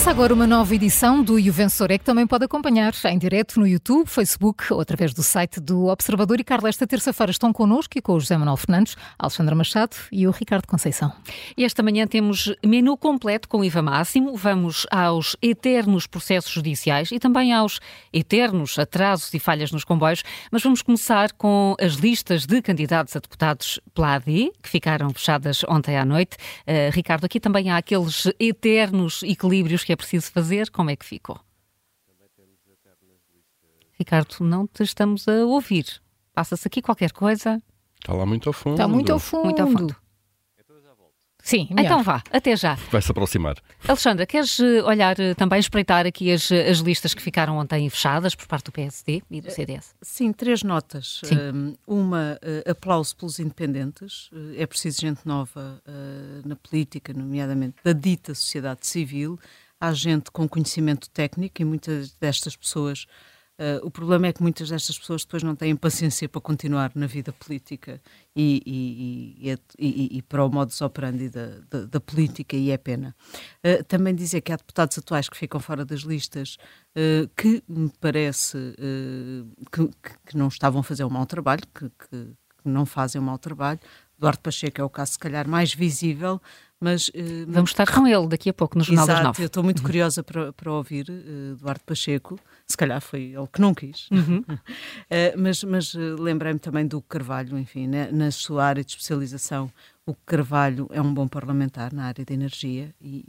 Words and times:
Começa 0.00 0.12
agora 0.12 0.32
uma 0.32 0.46
nova 0.46 0.74
edição 0.74 1.22
do 1.22 1.38
E 1.38 1.50
o 1.50 1.52
Vencedor 1.52 1.90
é 1.90 1.98
que 1.98 2.04
também 2.06 2.26
pode 2.26 2.42
acompanhar 2.42 2.94
em 3.04 3.18
direto 3.18 3.60
no 3.60 3.66
YouTube, 3.66 4.08
Facebook 4.08 4.72
ou 4.72 4.80
através 4.80 5.12
do 5.12 5.22
site 5.22 5.60
do 5.60 5.88
Observador. 5.88 6.40
E 6.40 6.44
Carla, 6.44 6.70
esta 6.70 6.86
terça-feira 6.86 7.30
estão 7.30 7.52
connosco 7.52 7.98
e 7.98 8.00
com 8.00 8.14
o 8.14 8.18
José 8.18 8.34
Manuel 8.38 8.56
Fernandes, 8.56 8.96
Alexandra 9.18 9.54
Machado 9.54 9.94
e 10.10 10.26
o 10.26 10.30
Ricardo 10.30 10.66
Conceição. 10.66 11.12
E 11.54 11.66
esta 11.66 11.82
manhã 11.82 12.06
temos 12.06 12.50
menu 12.64 12.96
completo 12.96 13.46
com 13.46 13.62
IVA 13.62 13.82
máximo. 13.82 14.34
Vamos 14.38 14.86
aos 14.90 15.36
eternos 15.42 16.06
processos 16.06 16.50
judiciais 16.50 17.12
e 17.12 17.18
também 17.18 17.52
aos 17.52 17.78
eternos 18.10 18.78
atrasos 18.78 19.34
e 19.34 19.38
falhas 19.38 19.70
nos 19.70 19.84
comboios. 19.84 20.22
Mas 20.50 20.62
vamos 20.62 20.80
começar 20.80 21.30
com 21.32 21.76
as 21.78 21.92
listas 21.92 22.46
de 22.46 22.62
candidatos 22.62 23.14
a 23.16 23.18
deputados 23.18 23.78
pela 23.92 24.14
AD, 24.14 24.50
que 24.62 24.68
ficaram 24.70 25.10
fechadas 25.10 25.62
ontem 25.68 25.98
à 25.98 26.06
noite. 26.06 26.38
Uh, 26.66 26.90
Ricardo, 26.90 27.26
aqui 27.26 27.38
também 27.38 27.68
há 27.68 27.76
aqueles 27.76 28.32
eternos 28.40 29.22
equilíbrios 29.22 29.84
que 29.84 29.89
é 29.92 29.96
preciso 29.96 30.30
fazer, 30.30 30.70
como 30.70 30.90
é 30.90 30.96
que 30.96 31.04
ficou? 31.04 31.40
Ricardo, 33.92 34.36
não 34.40 34.66
te 34.66 34.82
estamos 34.82 35.28
a 35.28 35.44
ouvir. 35.44 36.00
Passa-se 36.32 36.66
aqui 36.66 36.80
qualquer 36.80 37.12
coisa. 37.12 37.62
Está 38.00 38.14
lá 38.14 38.24
muito 38.24 38.48
ao 38.48 38.52
fundo. 38.52 38.74
Está 38.74 38.88
muito 38.88 39.12
ao 39.12 39.18
fundo. 39.18 39.44
Muito 39.44 39.60
ao 39.60 39.68
fundo. 39.68 39.96
Sim, 41.42 41.68
melhor. 41.70 41.84
então 41.84 42.02
vá, 42.02 42.22
até 42.30 42.54
já. 42.56 42.74
Vai 42.90 43.00
se 43.00 43.10
aproximar. 43.10 43.56
Alexandra, 43.86 44.26
queres 44.26 44.60
eh, 44.60 44.82
olhar 44.82 45.18
eh, 45.18 45.34
também, 45.34 45.58
espreitar 45.58 46.06
aqui 46.06 46.30
as, 46.30 46.50
eh, 46.50 46.68
as 46.68 46.78
listas 46.78 47.14
que 47.14 47.22
ficaram 47.22 47.56
ontem 47.56 47.88
fechadas 47.88 48.34
por 48.34 48.46
parte 48.46 48.66
do 48.66 48.72
PSD 48.72 49.22
e 49.30 49.40
do 49.40 49.50
CDS? 49.50 49.94
Sim, 50.02 50.32
três 50.32 50.62
notas. 50.62 51.20
Sim. 51.24 51.76
Uma, 51.86 52.38
aplauso 52.68 53.16
pelos 53.16 53.38
independentes. 53.38 54.30
É 54.56 54.66
preciso 54.66 55.00
gente 55.00 55.20
nova 55.24 55.82
na 56.44 56.56
política, 56.56 57.12
nomeadamente 57.12 57.76
da 57.82 57.92
dita 57.92 58.34
sociedade 58.34 58.86
civil, 58.86 59.38
há 59.80 59.92
gente 59.92 60.30
com 60.30 60.48
conhecimento 60.48 61.08
técnico 61.10 61.62
e 61.62 61.64
muitas 61.64 62.12
destas 62.12 62.54
pessoas. 62.54 63.06
Uh, 63.58 63.84
o 63.84 63.90
problema 63.90 64.26
é 64.26 64.32
que 64.32 64.42
muitas 64.42 64.70
destas 64.70 64.98
pessoas 64.98 65.22
depois 65.22 65.42
não 65.42 65.54
têm 65.54 65.76
paciência 65.76 66.26
para 66.26 66.40
continuar 66.40 66.92
na 66.94 67.06
vida 67.06 67.30
política 67.30 68.00
e, 68.34 68.62
e, 68.64 69.52
e, 69.78 70.16
e 70.16 70.22
para 70.22 70.42
o 70.42 70.50
modus 70.50 70.80
operandi 70.80 71.28
da, 71.28 71.58
da, 71.68 71.84
da, 71.84 72.00
política, 72.00 72.56
e 72.56 72.70
é 72.70 72.78
pena. 72.78 73.14
Uh, 73.62 73.84
também 73.84 74.14
dizer 74.14 74.40
que 74.40 74.50
há 74.50 74.56
deputados 74.56 74.96
atuais 74.96 75.28
que 75.28 75.36
ficam 75.36 75.60
fora 75.60 75.84
das 75.84 76.00
listas 76.00 76.56
uh, 76.96 77.28
que 77.36 77.62
me 77.68 77.92
parece 78.00 78.56
que, 79.70 79.90
que, 80.26 80.36
não 80.38 80.48
estavam 80.48 80.80
a 80.80 80.84
fazer 80.84 81.04
um 81.04 81.10
mau 81.10 81.26
trabalho, 81.26 81.62
que, 81.74 81.90
que, 81.90 82.32
não 82.64 82.86
fazem 82.86 83.20
um 83.20 83.24
mau 83.24 83.38
trabalho. 83.38 83.80
Eduardo 84.16 84.40
Pacheco 84.40 84.80
é 84.80 84.84
o 84.84 84.90
caso, 84.90 85.12
se 85.12 85.18
calhar, 85.18 85.46
mais 85.46 85.74
visível, 85.74 86.40
mas, 86.80 87.08
uh, 87.08 87.12
Vamos 87.46 87.70
estar 87.70 87.92
com 87.92 88.06
ele 88.06 88.26
daqui 88.26 88.48
a 88.48 88.54
pouco 88.54 88.78
no 88.78 88.82
Jornal 88.82 89.04
exato, 89.04 89.18
das 89.18 89.26
Nove. 89.26 89.42
Eu 89.42 89.46
estou 89.48 89.62
muito 89.62 89.82
curiosa 89.82 90.22
para, 90.22 90.50
para 90.50 90.72
ouvir 90.72 91.10
uh, 91.10 91.52
Eduardo 91.52 91.84
Pacheco. 91.84 92.40
Se 92.66 92.74
calhar 92.76 93.00
foi 93.02 93.34
ele 93.34 93.46
que 93.52 93.60
não 93.60 93.74
quis. 93.74 94.08
Uhum. 94.10 94.38
uh, 94.38 94.56
mas 95.36 95.62
mas 95.62 95.94
lembrei-me 95.94 96.58
também 96.58 96.86
do 96.86 97.02
Carvalho, 97.02 97.58
enfim, 97.58 97.86
né, 97.86 98.10
na 98.10 98.30
sua 98.30 98.64
área 98.64 98.82
de 98.82 98.92
especialização. 98.92 99.70
O 100.06 100.14
Carvalho 100.14 100.88
é 100.90 101.02
um 101.02 101.12
bom 101.12 101.28
parlamentar 101.28 101.92
na 101.92 102.04
área 102.04 102.24
da 102.24 102.32
energia 102.32 102.94
e 103.00 103.24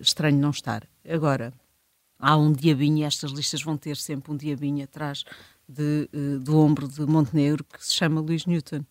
estranho 0.00 0.38
não 0.38 0.50
estar. 0.50 0.86
Agora, 1.08 1.52
há 2.18 2.36
um 2.36 2.52
diabinho, 2.52 3.06
estas 3.06 3.30
listas 3.30 3.62
vão 3.62 3.76
ter 3.76 3.96
sempre 3.96 4.30
um 4.30 4.36
diabinho 4.36 4.84
atrás 4.84 5.24
de, 5.66 6.08
do 6.42 6.58
ombro 6.58 6.86
de 6.86 7.00
Montenegro 7.06 7.64
que 7.64 7.84
se 7.84 7.94
chama 7.94 8.20
Luís 8.20 8.44
Newton. 8.44 8.84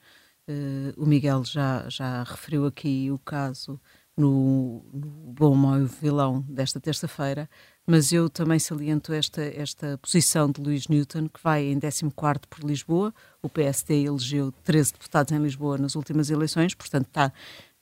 Uh, 0.47 0.93
o 1.01 1.05
Miguel 1.05 1.43
já, 1.45 1.87
já 1.87 2.23
referiu 2.23 2.65
aqui 2.65 3.09
o 3.09 3.17
caso 3.17 3.79
no, 4.15 4.83
no 4.93 5.33
Bom, 5.33 5.55
Mau 5.55 5.85
Vilão 5.85 6.41
desta 6.47 6.79
terça-feira, 6.79 7.49
mas 7.85 8.11
eu 8.11 8.29
também 8.29 8.59
saliento 8.59 9.11
esta, 9.13 9.41
esta 9.41 9.97
posição 9.97 10.49
de 10.49 10.61
Luís 10.61 10.87
Newton, 10.87 11.27
que 11.27 11.41
vai 11.41 11.65
em 11.65 11.79
14 11.79 12.11
por 12.49 12.63
Lisboa. 12.63 13.13
O 13.41 13.49
PSD 13.49 14.05
elegeu 14.05 14.51
13 14.63 14.93
deputados 14.93 15.31
em 15.31 15.39
Lisboa 15.39 15.77
nas 15.77 15.95
últimas 15.95 16.29
eleições, 16.29 16.73
portanto 16.73 17.07
está, 17.07 17.33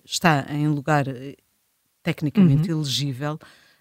está 0.03 0.45
em 0.49 0.67
lugar 0.67 1.07
eh, 1.07 1.35
tecnicamente 2.01 2.71
uhum. 2.71 2.79
elegível. 2.79 3.37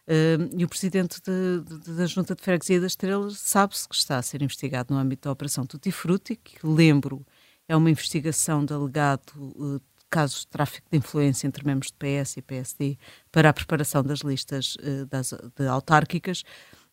Uh, 0.09 0.51
e 0.59 0.65
o 0.65 0.69
presidente 0.69 1.21
de, 1.23 1.61
de, 1.61 1.93
da 1.93 2.07
Junta 2.07 2.35
de 2.35 2.43
Freguesia 2.43 2.81
das 2.81 2.93
Estrelas 2.93 3.39
sabe-se 3.39 3.89
que 3.89 3.95
está 3.95 4.19
a 4.19 4.23
ser 4.23 4.43
investigado 4.43 4.93
no 4.93 4.99
âmbito 4.99 5.29
da 5.29 5.33
Operação 5.33 5.65
Tutti 5.65 5.93
Frutti, 5.93 6.35
que 6.35 6.67
lembro 6.67 7.25
é 7.71 7.77
uma 7.77 7.89
investigação 7.89 8.65
de 8.65 8.75
alegado 8.75 9.31
uh, 9.37 9.81
casos 10.11 10.41
de 10.41 10.49
tráfico 10.49 10.89
de 10.91 10.99
influência 10.99 11.47
entre 11.47 11.65
membros 11.65 11.93
do 11.93 11.99
PS 11.99 12.39
e 12.39 12.43
PSD 12.43 12.99
para 13.31 13.49
a 13.49 13.53
preparação 13.53 14.03
das 14.03 14.23
listas 14.23 14.75
uh, 14.75 15.07
das, 15.07 15.33
de 15.57 15.69
autárquicas. 15.69 16.43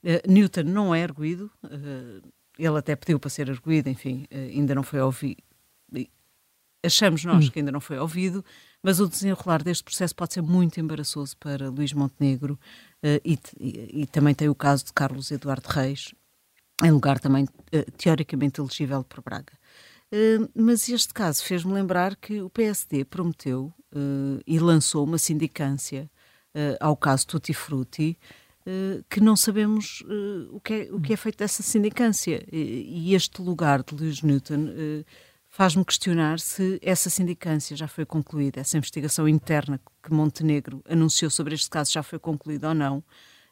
Uh, 0.03 0.31
Newton 0.31 0.65
não 0.65 0.93
é 0.93 1.03
arguído, 1.03 1.49
ele 2.59 2.77
até 2.77 2.95
pediu 2.95 3.19
para 3.19 3.29
ser 3.31 3.49
arguído, 3.49 3.89
enfim, 3.89 4.27
ainda 4.31 4.75
não 4.75 4.83
foi 4.83 5.01
ouvido. 5.01 5.41
Achamos 6.83 7.25
nós 7.25 7.47
hum. 7.47 7.49
que 7.49 7.57
ainda 7.57 7.71
não 7.71 7.81
foi 7.81 7.97
ouvido, 7.97 8.45
mas 8.83 8.99
o 8.99 9.07
desenrolar 9.07 9.63
deste 9.63 9.83
processo 9.83 10.15
pode 10.15 10.35
ser 10.35 10.41
muito 10.41 10.79
embaraçoso 10.79 11.35
para 11.37 11.69
Luís 11.69 11.91
Montenegro 11.91 12.57
e, 13.25 13.37
e, 13.59 14.01
e 14.01 14.05
também 14.05 14.35
tem 14.35 14.47
o 14.47 14.55
caso 14.55 14.85
de 14.85 14.93
Carlos 14.93 15.31
Eduardo 15.31 15.67
Reis, 15.67 16.13
em 16.83 16.91
lugar 16.91 17.19
também 17.19 17.47
teoricamente 17.97 18.61
elegível 18.61 19.03
por 19.03 19.23
Braga. 19.23 19.53
Uh, 20.13 20.49
mas 20.55 20.87
este 20.87 21.13
caso 21.13 21.43
fez-me 21.43 21.73
lembrar 21.73 22.15
que 22.15 22.41
o 22.41 22.49
PSD 22.49 23.03
prometeu 23.03 23.73
uh, 23.93 24.41
e 24.47 24.57
lançou 24.57 25.03
uma 25.03 25.17
sindicância 25.17 26.09
uh, 26.55 26.77
ao 26.79 26.95
caso 26.95 27.27
Tutti 27.27 27.53
Frutti, 27.53 28.17
que 29.09 29.21
não 29.21 29.37
sabemos 29.37 30.03
o, 30.51 30.59
que 30.59 30.73
é, 30.73 30.89
o 30.91 30.99
que 30.99 31.13
é 31.13 31.15
feito 31.15 31.37
dessa 31.37 31.63
sindicância. 31.63 32.45
E 32.51 33.15
este 33.15 33.41
lugar 33.41 33.81
de 33.81 33.95
Lewis 33.95 34.21
Newton 34.21 34.75
faz-me 35.47 35.85
questionar 35.85 36.37
se 36.37 36.77
essa 36.83 37.09
sindicância 37.09 37.77
já 37.77 37.87
foi 37.87 38.05
concluída, 38.05 38.59
essa 38.59 38.75
investigação 38.75 39.25
interna 39.25 39.79
que 40.03 40.11
Montenegro 40.11 40.83
anunciou 40.85 41.31
sobre 41.31 41.55
este 41.55 41.69
caso 41.69 41.93
já 41.93 42.03
foi 42.03 42.19
concluída 42.19 42.67
ou 42.67 42.75
não, 42.75 43.01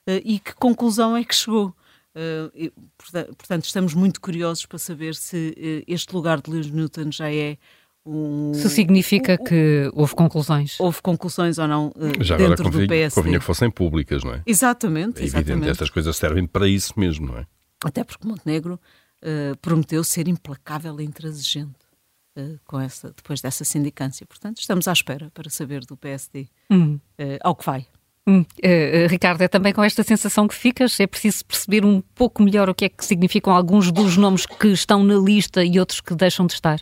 e 0.06 0.38
que 0.38 0.54
conclusão 0.54 1.16
é 1.16 1.24
que 1.24 1.34
chegou. 1.34 1.74
Uh, 2.16 2.72
portanto, 3.38 3.66
estamos 3.66 3.94
muito 3.94 4.22
curiosos 4.22 4.66
para 4.66 4.80
saber 4.80 5.16
se 5.16 5.54
uh, 5.58 5.92
este 5.92 6.16
lugar 6.16 6.40
de 6.40 6.50
Lewis 6.50 6.72
Newton 6.72 7.12
já 7.12 7.30
é 7.30 7.58
um. 8.06 8.54
Se 8.54 8.70
significa 8.70 9.34
um, 9.34 9.44
que 9.44 9.92
houve 9.94 10.16
conclusões. 10.16 10.80
Houve 10.80 11.02
conclusões 11.02 11.58
ou 11.58 11.68
não 11.68 11.88
uh, 11.90 12.24
já 12.24 12.38
dentro 12.38 12.54
agora 12.54 12.64
convinha, 12.64 12.86
do 12.86 12.90
PSD. 12.90 13.22
Convinha 13.22 13.40
que 13.40 13.46
fossem 13.46 13.70
públicas, 13.70 14.24
não 14.24 14.34
é? 14.34 14.42
Exatamente. 14.46 15.22
É 15.22 15.26
exatamente. 15.26 15.52
evidente, 15.52 15.72
estas 15.72 15.90
coisas 15.90 16.16
servem 16.16 16.48
para 16.48 16.68
isso 16.70 16.98
mesmo, 16.98 17.28
não 17.28 17.38
é? 17.38 17.46
Até 17.84 18.04
porque 18.04 18.26
Montenegro 18.26 18.80
prometeu 19.62 20.04
ser 20.04 20.28
implacável 20.28 21.02
e 21.02 21.04
intransigente. 21.04 21.74
com 22.66 22.80
essa, 22.80 23.12
depois 23.12 23.42
dessa 23.42 23.66
sindicância. 23.66 24.26
Portanto, 24.26 24.60
estamos 24.60 24.88
à 24.88 24.94
espera 24.94 25.32
para 25.34 25.50
saber 25.50 25.84
do 25.86 25.98
PSD 25.98 26.48
hum. 26.72 27.00
ao 27.42 27.56
que 27.56 27.66
vai. 27.66 27.88
Hum, 28.28 28.42
uh, 28.42 29.08
Ricardo, 29.08 29.42
é 29.44 29.48
também 29.48 29.72
com 29.72 29.84
esta 29.84 30.02
sensação 30.02 30.48
que 30.48 30.56
ficas? 30.56 31.00
É 31.00 31.06
preciso 31.06 31.46
perceber 31.46 31.86
um 31.86 32.02
pouco 32.16 32.42
melhor 32.42 32.70
o 32.70 32.74
que 32.74 32.86
é 32.86 32.90
que 32.90 33.06
significam 33.06 33.54
alguns 33.54 33.92
dos 33.92 34.18
nomes 34.18 34.46
que 34.48 34.70
estão 34.70 35.04
na 35.04 35.16
lista 35.16 35.64
e 35.64 35.80
outros 35.80 36.02
que 36.02 36.16
deixam 36.16 36.48
de 36.48 36.54
estar? 36.54 36.82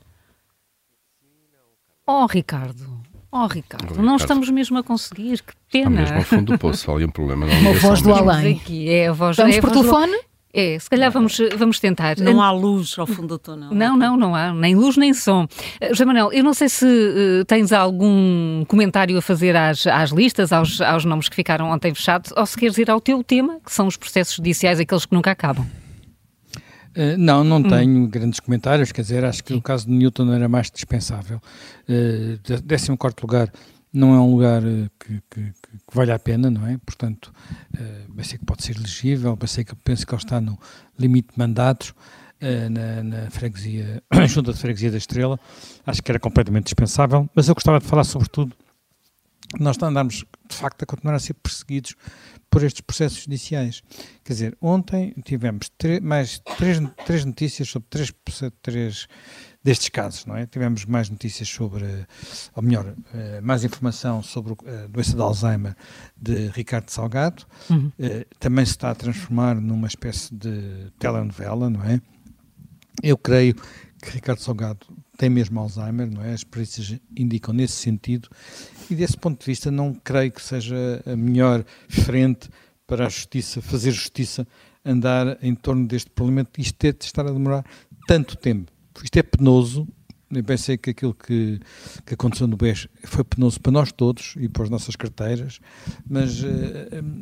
Oh, 2.07 2.25
Ricardo. 2.25 3.01
Oh, 3.31 3.47
Ricardo, 3.47 3.89
Ricardo. 3.89 4.03
não 4.03 4.15
estamos 4.15 4.49
mesmo 4.49 4.77
a 4.77 4.83
conseguir, 4.83 5.41
que 5.41 5.53
pena. 5.71 6.03
Está 6.03 6.13
mesmo 6.13 6.17
ao 6.17 6.23
fundo 6.23 6.53
do 6.53 6.59
poço, 6.59 6.91
ali 6.91 7.03
um 7.03 7.09
problema. 7.09 7.47
Não 7.47 7.59
Uma 7.71 7.73
voz 7.73 8.01
do 8.01 8.13
além. 8.13 8.57
Aqui, 8.57 8.89
é 8.89 9.07
a 9.07 9.11
voz, 9.11 9.31
Estamos 9.31 9.55
é 9.55 9.61
por 9.61 9.71
telefone? 9.71 10.17
É, 10.55 10.77
se 10.77 10.87
calhar 10.87 11.11
vamos, 11.11 11.39
vamos 11.57 11.79
tentar. 11.79 12.15
Não 12.19 12.39
há 12.39 12.51
luz 12.51 12.93
ao 12.99 13.07
fundo 13.07 13.29
do 13.29 13.39
túnel. 13.39 13.73
Não, 13.73 13.97
não, 13.97 14.15
não 14.15 14.35
há, 14.35 14.53
nem 14.53 14.75
luz 14.75 14.95
nem 14.95 15.11
som. 15.11 15.45
Uh, 15.45 15.87
José 15.89 16.05
Manuel, 16.05 16.31
eu 16.31 16.43
não 16.43 16.53
sei 16.53 16.69
se 16.69 16.85
uh, 16.85 17.43
tens 17.45 17.71
algum 17.71 18.63
comentário 18.65 19.17
a 19.17 19.21
fazer 19.21 19.55
às, 19.55 19.87
às 19.87 20.11
listas, 20.11 20.53
aos, 20.53 20.79
aos 20.79 21.05
nomes 21.05 21.27
que 21.27 21.35
ficaram 21.35 21.71
ontem 21.71 21.91
fechados, 21.91 22.31
ou 22.37 22.45
se 22.45 22.55
queres 22.55 22.77
ir 22.77 22.91
ao 22.91 23.01
teu 23.01 23.23
tema, 23.23 23.59
que 23.65 23.73
são 23.73 23.87
os 23.87 23.97
processos 23.97 24.35
judiciais, 24.35 24.79
aqueles 24.79 25.07
que 25.07 25.15
nunca 25.15 25.31
acabam. 25.31 25.65
Uh, 26.95 27.17
não, 27.17 27.43
não 27.43 27.57
hum. 27.57 27.63
tenho 27.63 28.07
grandes 28.07 28.39
comentários, 28.39 28.91
quer 28.91 29.01
dizer, 29.01 29.25
acho 29.25 29.43
que 29.43 29.53
Sim. 29.53 29.59
o 29.59 29.61
caso 29.61 29.87
de 29.87 29.91
Newton 29.91 30.31
era 30.31 30.47
mais 30.47 30.69
dispensável. 30.69 31.41
Uh, 31.89 32.37
14 32.67 32.91
lugar, 33.23 33.51
não 33.93 34.15
é 34.15 34.19
um 34.19 34.31
lugar 34.31 34.63
eh, 34.63 34.89
que, 34.99 35.21
que, 35.29 35.51
que 35.51 35.93
vale 35.95 36.11
a 36.11 36.17
pena, 36.17 36.49
não 36.49 36.65
é? 36.65 36.77
Portanto, 36.79 37.31
uh, 37.75 38.37
que 38.39 38.45
pode 38.45 38.63
ser 38.63 38.75
elegível, 38.75 39.37
que 39.37 39.75
penso 39.83 40.07
que 40.07 40.13
ele 40.13 40.23
está 40.23 40.41
no 40.41 40.57
limite 40.97 41.33
de 41.33 41.37
mandatos 41.37 41.89
uh, 41.89 42.69
na, 42.71 43.03
na 43.03 43.29
freguesia, 43.29 44.01
junta 44.27 44.51
de 44.51 44.59
freguesia 44.59 44.89
da 44.89 44.97
Estrela, 44.97 45.39
acho 45.85 46.01
que 46.01 46.11
era 46.11 46.19
completamente 46.19 46.65
dispensável, 46.65 47.29
mas 47.35 47.47
eu 47.47 47.53
gostava 47.53 47.79
de 47.79 47.85
falar 47.85 48.03
sobretudo 48.03 48.55
nós 49.59 49.81
andarmos 49.81 50.25
de 50.49 50.55
facto 50.55 50.81
a 50.81 50.85
continuar 50.85 51.15
a 51.15 51.19
ser 51.19 51.35
perseguidos 51.35 51.95
por 52.49 52.63
estes 52.63 52.81
processos 52.81 53.23
judiciais. 53.23 53.83
Quer 54.23 54.33
dizer, 54.33 54.57
ontem 54.61 55.13
tivemos 55.23 55.71
mais 56.01 56.39
três, 56.57 56.79
três 57.05 57.25
notícias 57.25 57.69
sobre 57.69 57.87
três, 57.89 58.13
três 58.61 59.07
destes 59.63 59.89
casos, 59.89 60.25
não 60.25 60.35
é? 60.35 60.45
Tivemos 60.45 60.85
mais 60.85 61.09
notícias 61.09 61.47
sobre, 61.47 61.85
ou 62.53 62.61
melhor, 62.61 62.93
eh, 63.13 63.39
mais 63.41 63.63
informação 63.63 64.21
sobre 64.21 64.53
a 64.53 64.87
doença 64.87 65.15
de 65.15 65.21
Alzheimer 65.21 65.75
de 66.17 66.47
Ricardo 66.47 66.89
Salgado. 66.89 67.45
Uhum. 67.69 67.91
Eh, 67.97 68.27
também 68.39 68.65
se 68.65 68.71
está 68.71 68.91
a 68.91 68.95
transformar 68.95 69.55
numa 69.55 69.87
espécie 69.87 70.33
de 70.35 70.91
telenovela, 70.99 71.69
não 71.69 71.83
é? 71.83 72.01
Eu 73.01 73.17
creio 73.17 73.55
que 73.55 74.11
Ricardo 74.11 74.39
Salgado 74.39 74.85
tem 75.17 75.29
mesmo 75.29 75.59
Alzheimer, 75.59 76.11
não 76.11 76.21
é? 76.21 76.33
As 76.33 76.43
perícias 76.43 76.99
indicam 77.15 77.53
nesse 77.53 77.75
sentido 77.75 78.27
e 78.89 78.95
desse 78.95 79.15
ponto 79.17 79.39
de 79.39 79.45
vista 79.45 79.71
não 79.71 79.93
creio 79.93 80.31
que 80.31 80.41
seja 80.41 81.01
a 81.05 81.15
melhor 81.15 81.63
frente 81.87 82.49
para 82.85 83.05
a 83.05 83.09
justiça, 83.09 83.61
fazer 83.61 83.91
justiça, 83.91 84.45
andar 84.83 85.37
em 85.41 85.55
torno 85.55 85.87
deste 85.87 86.09
problema, 86.09 86.45
isto 86.57 86.77
ter 86.77 86.93
de 86.93 87.05
estar 87.05 87.25
a 87.25 87.31
demorar 87.31 87.65
tanto 88.05 88.35
tempo. 88.35 88.72
Isto 89.01 89.17
é 89.17 89.23
penoso, 89.23 89.87
eu 90.37 90.43
pensei 90.43 90.77
que 90.77 90.89
aquilo 90.89 91.13
que, 91.13 91.59
que 92.05 92.13
aconteceu 92.13 92.47
no 92.47 92.57
BES 92.57 92.87
foi 93.03 93.23
penoso 93.23 93.59
para 93.59 93.71
nós 93.71 93.91
todos 93.91 94.35
e 94.37 94.49
para 94.49 94.63
as 94.63 94.69
nossas 94.69 94.95
carteiras, 94.95 95.59
mas 96.07 96.41
uh, 96.41 96.47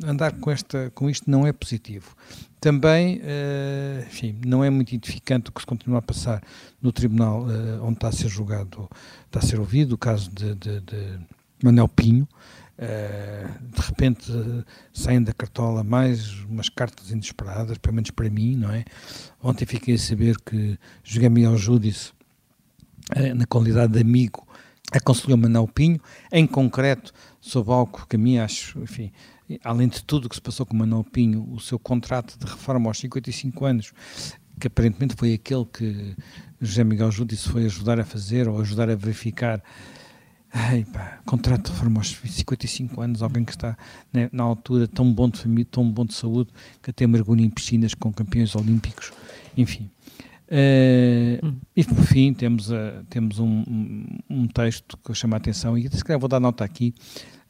andar 0.06 0.32
com, 0.32 0.50
esta, 0.50 0.90
com 0.94 1.10
isto 1.10 1.30
não 1.30 1.46
é 1.46 1.52
positivo. 1.52 2.16
Também, 2.60 3.18
uh, 3.18 4.06
enfim, 4.06 4.38
não 4.46 4.64
é 4.64 4.70
muito 4.70 4.94
edificante 4.94 5.50
o 5.50 5.52
que 5.52 5.60
se 5.60 5.66
continua 5.66 5.98
a 5.98 6.02
passar 6.02 6.42
no 6.80 6.92
tribunal 6.92 7.42
uh, 7.42 7.84
onde 7.84 7.94
está 7.94 8.08
a 8.08 8.12
ser 8.12 8.28
julgado, 8.28 8.88
está 9.26 9.40
a 9.40 9.42
ser 9.42 9.60
ouvido 9.60 9.92
o 9.92 9.98
caso 9.98 10.30
de, 10.30 10.54
de, 10.54 10.80
de 10.80 11.18
Manel 11.62 11.88
Pinho. 11.88 12.26
De 12.78 13.80
repente 13.80 14.32
saem 14.92 15.22
da 15.22 15.32
cartola 15.32 15.84
mais 15.84 16.40
umas 16.44 16.68
cartas 16.68 17.10
inesperadas, 17.10 17.78
pelo 17.78 17.94
menos 17.94 18.10
para 18.10 18.28
mim, 18.30 18.56
não 18.56 18.72
é? 18.72 18.84
Ontem 19.42 19.66
fiquei 19.66 19.94
a 19.94 19.98
saber 19.98 20.36
que 20.40 20.78
José 21.04 21.28
Miguel 21.28 21.56
Júdice 21.56 22.12
eh, 23.10 23.34
na 23.34 23.46
qualidade 23.46 23.92
de 23.92 24.00
amigo, 24.00 24.46
aconselhou 24.92 25.36
Manuel 25.36 25.66
Pinho, 25.66 26.00
em 26.30 26.46
concreto, 26.46 27.12
sobre 27.40 27.72
algo 27.72 28.06
que 28.06 28.16
a 28.16 28.18
mim 28.18 28.38
acho, 28.38 28.78
enfim, 28.80 29.10
além 29.64 29.88
de 29.88 30.02
tudo 30.04 30.26
o 30.26 30.28
que 30.28 30.36
se 30.36 30.40
passou 30.40 30.64
com 30.64 30.76
Manuel 30.76 31.04
Pinho, 31.04 31.46
o 31.52 31.60
seu 31.60 31.78
contrato 31.78 32.38
de 32.38 32.46
reforma 32.46 32.88
aos 32.88 32.98
55 32.98 33.64
anos, 33.64 33.92
que 34.60 34.68
aparentemente 34.68 35.14
foi 35.16 35.34
aquele 35.34 35.64
que 35.64 36.14
José 36.60 36.84
Miguel 36.84 37.10
Júdice 37.10 37.48
foi 37.48 37.64
ajudar 37.64 37.98
a 37.98 38.04
fazer 38.04 38.48
ou 38.48 38.60
ajudar 38.60 38.88
a 38.88 38.94
verificar. 38.94 39.62
Ai, 40.54 40.84
pá, 40.84 41.18
contrato 41.24 41.66
de 41.66 41.70
reforma 41.72 42.00
aos 42.00 42.10
55 42.10 43.00
anos, 43.00 43.22
alguém 43.22 43.42
que 43.42 43.52
está 43.52 43.76
né, 44.12 44.28
na 44.30 44.42
altura 44.42 44.86
tão 44.86 45.10
bom 45.10 45.28
de 45.28 45.38
família, 45.38 45.66
tão 45.70 45.90
bom 45.90 46.04
de 46.04 46.12
saúde, 46.12 46.50
que 46.82 46.90
até 46.90 47.06
mergulha 47.06 47.42
em 47.42 47.48
piscinas 47.48 47.94
com 47.94 48.12
campeões 48.12 48.54
olímpicos, 48.54 49.12
enfim. 49.56 49.90
Uh, 50.48 51.56
E 51.74 51.82
por 51.82 52.04
fim 52.04 52.34
temos, 52.34 52.70
uh, 52.70 53.02
temos 53.08 53.38
um, 53.38 53.64
um, 53.66 54.18
um, 54.28 54.46
texto 54.46 54.98
que 54.98 55.14
chama 55.14 55.36
a 55.36 55.38
atenção 55.38 55.78
e 55.78 55.88
se 55.88 56.04
calhar 56.04 56.20
vou 56.20 56.28
dar 56.28 56.38
nota 56.38 56.62
aqui, 56.62 56.94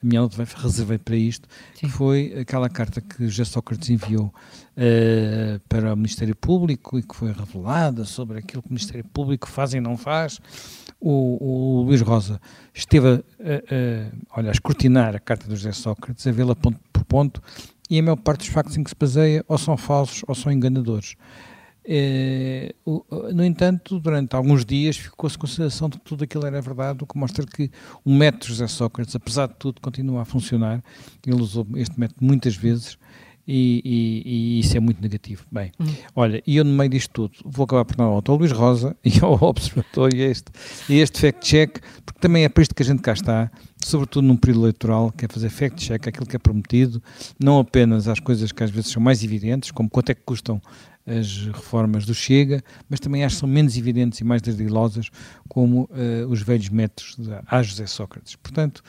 a 0.00 0.06
minha 0.06 0.20
nota 0.20 0.44
reservei 0.56 0.98
para 0.98 1.16
isto, 1.16 1.48
Sim. 1.74 1.86
que 1.86 1.92
foi 1.92 2.32
aquela 2.38 2.68
carta 2.68 3.00
que 3.00 3.26
José 3.26 3.44
Sócrates 3.44 3.90
enviou 3.90 4.26
uh, 4.26 5.58
para 5.68 5.92
o 5.92 5.96
Ministério 5.96 6.36
Público 6.36 6.96
e 6.96 7.02
que 7.02 7.16
foi 7.16 7.32
revelada 7.32 8.04
sobre 8.04 8.38
aquilo 8.38 8.62
que 8.62 8.68
o 8.68 8.72
Ministério 8.72 9.04
Público 9.12 9.48
faz 9.48 9.74
e 9.74 9.80
não 9.80 9.96
faz. 9.96 10.40
O, 11.04 11.80
o 11.80 11.82
Luís 11.82 12.00
Rosa 12.00 12.40
esteve 12.72 13.08
a, 13.08 13.16
a, 13.16 14.38
olha, 14.38 14.50
a 14.50 14.52
escrutinar 14.52 15.16
a 15.16 15.18
carta 15.18 15.48
do 15.48 15.56
José 15.56 15.72
Sócrates, 15.72 16.24
a 16.28 16.30
vê-la 16.30 16.54
ponto 16.54 16.78
por 16.92 17.04
ponto, 17.04 17.42
e 17.90 17.98
a 17.98 18.02
maior 18.02 18.16
parte 18.16 18.40
dos 18.40 18.48
factos 18.48 18.76
em 18.76 18.84
que 18.84 18.90
se 18.90 18.96
baseia 18.96 19.44
ou 19.48 19.58
são 19.58 19.76
falsos 19.76 20.22
ou 20.28 20.34
são 20.34 20.52
enganadores. 20.52 21.16
É, 21.84 22.72
no 23.34 23.44
entanto, 23.44 23.98
durante 23.98 24.36
alguns 24.36 24.64
dias 24.64 24.96
ficou-se 24.96 25.36
consideração 25.36 25.88
de 25.88 25.98
que 25.98 26.04
tudo 26.04 26.22
aquilo 26.22 26.46
era 26.46 26.60
verdade, 26.60 27.02
o 27.02 27.06
que 27.06 27.18
mostra 27.18 27.44
que 27.44 27.68
o 28.04 28.14
método 28.14 28.46
José 28.46 28.68
Sócrates, 28.68 29.16
apesar 29.16 29.48
de 29.48 29.54
tudo, 29.56 29.80
continua 29.80 30.22
a 30.22 30.24
funcionar. 30.24 30.82
Ele 31.26 31.42
usou 31.42 31.66
este 31.74 31.98
método 31.98 32.24
muitas 32.24 32.54
vezes 32.54 32.96
e, 33.46 33.82
e, 33.84 34.22
e 34.24 34.60
isso 34.60 34.76
é 34.76 34.80
muito 34.80 35.00
negativo. 35.00 35.44
Bem, 35.50 35.72
uhum. 35.78 35.94
olha, 36.14 36.42
e 36.46 36.56
eu 36.56 36.64
no 36.64 36.72
meio 36.72 36.90
disto 36.90 37.10
tudo 37.12 37.34
vou 37.44 37.64
acabar 37.64 37.84
por 37.84 37.96
dar 37.96 38.04
nota 38.04 38.30
ao 38.30 38.38
Luís 38.38 38.52
Rosa 38.52 38.96
e 39.04 39.12
ao 39.20 39.32
Observatório 39.42 40.16
e 40.16 40.22
este, 40.22 40.50
este 40.88 41.20
fact-check, 41.20 41.80
porque 42.04 42.20
também 42.20 42.44
é 42.44 42.48
para 42.48 42.62
isto 42.62 42.74
que 42.74 42.82
a 42.82 42.86
gente 42.86 43.02
cá 43.02 43.12
está, 43.12 43.50
sobretudo 43.84 44.26
num 44.26 44.36
período 44.36 44.62
eleitoral, 44.62 45.12
que 45.12 45.24
é 45.24 45.28
fazer 45.28 45.50
fact-check 45.50 46.06
aquilo 46.06 46.26
que 46.26 46.36
é 46.36 46.38
prometido, 46.38 47.02
não 47.38 47.58
apenas 47.58 48.08
às 48.08 48.20
coisas 48.20 48.52
que 48.52 48.62
às 48.62 48.70
vezes 48.70 48.90
são 48.90 49.02
mais 49.02 49.22
evidentes, 49.24 49.70
como 49.70 49.90
quanto 49.90 50.10
é 50.10 50.14
que 50.14 50.22
custam 50.24 50.60
as 51.06 51.46
reformas 51.46 52.04
do 52.06 52.14
Chega, 52.14 52.62
mas 52.88 53.00
também 53.00 53.24
acho 53.24 53.36
que 53.36 53.40
são 53.40 53.48
menos 53.48 53.76
evidentes 53.76 54.20
e 54.20 54.24
mais 54.24 54.40
desdilosas 54.40 55.10
como 55.48 55.84
uh, 55.84 56.28
os 56.28 56.42
velhos 56.42 56.68
métodos 56.68 57.16
de, 57.18 57.30
a 57.46 57.62
José 57.62 57.86
Sócrates. 57.86 58.36
Portanto, 58.36 58.82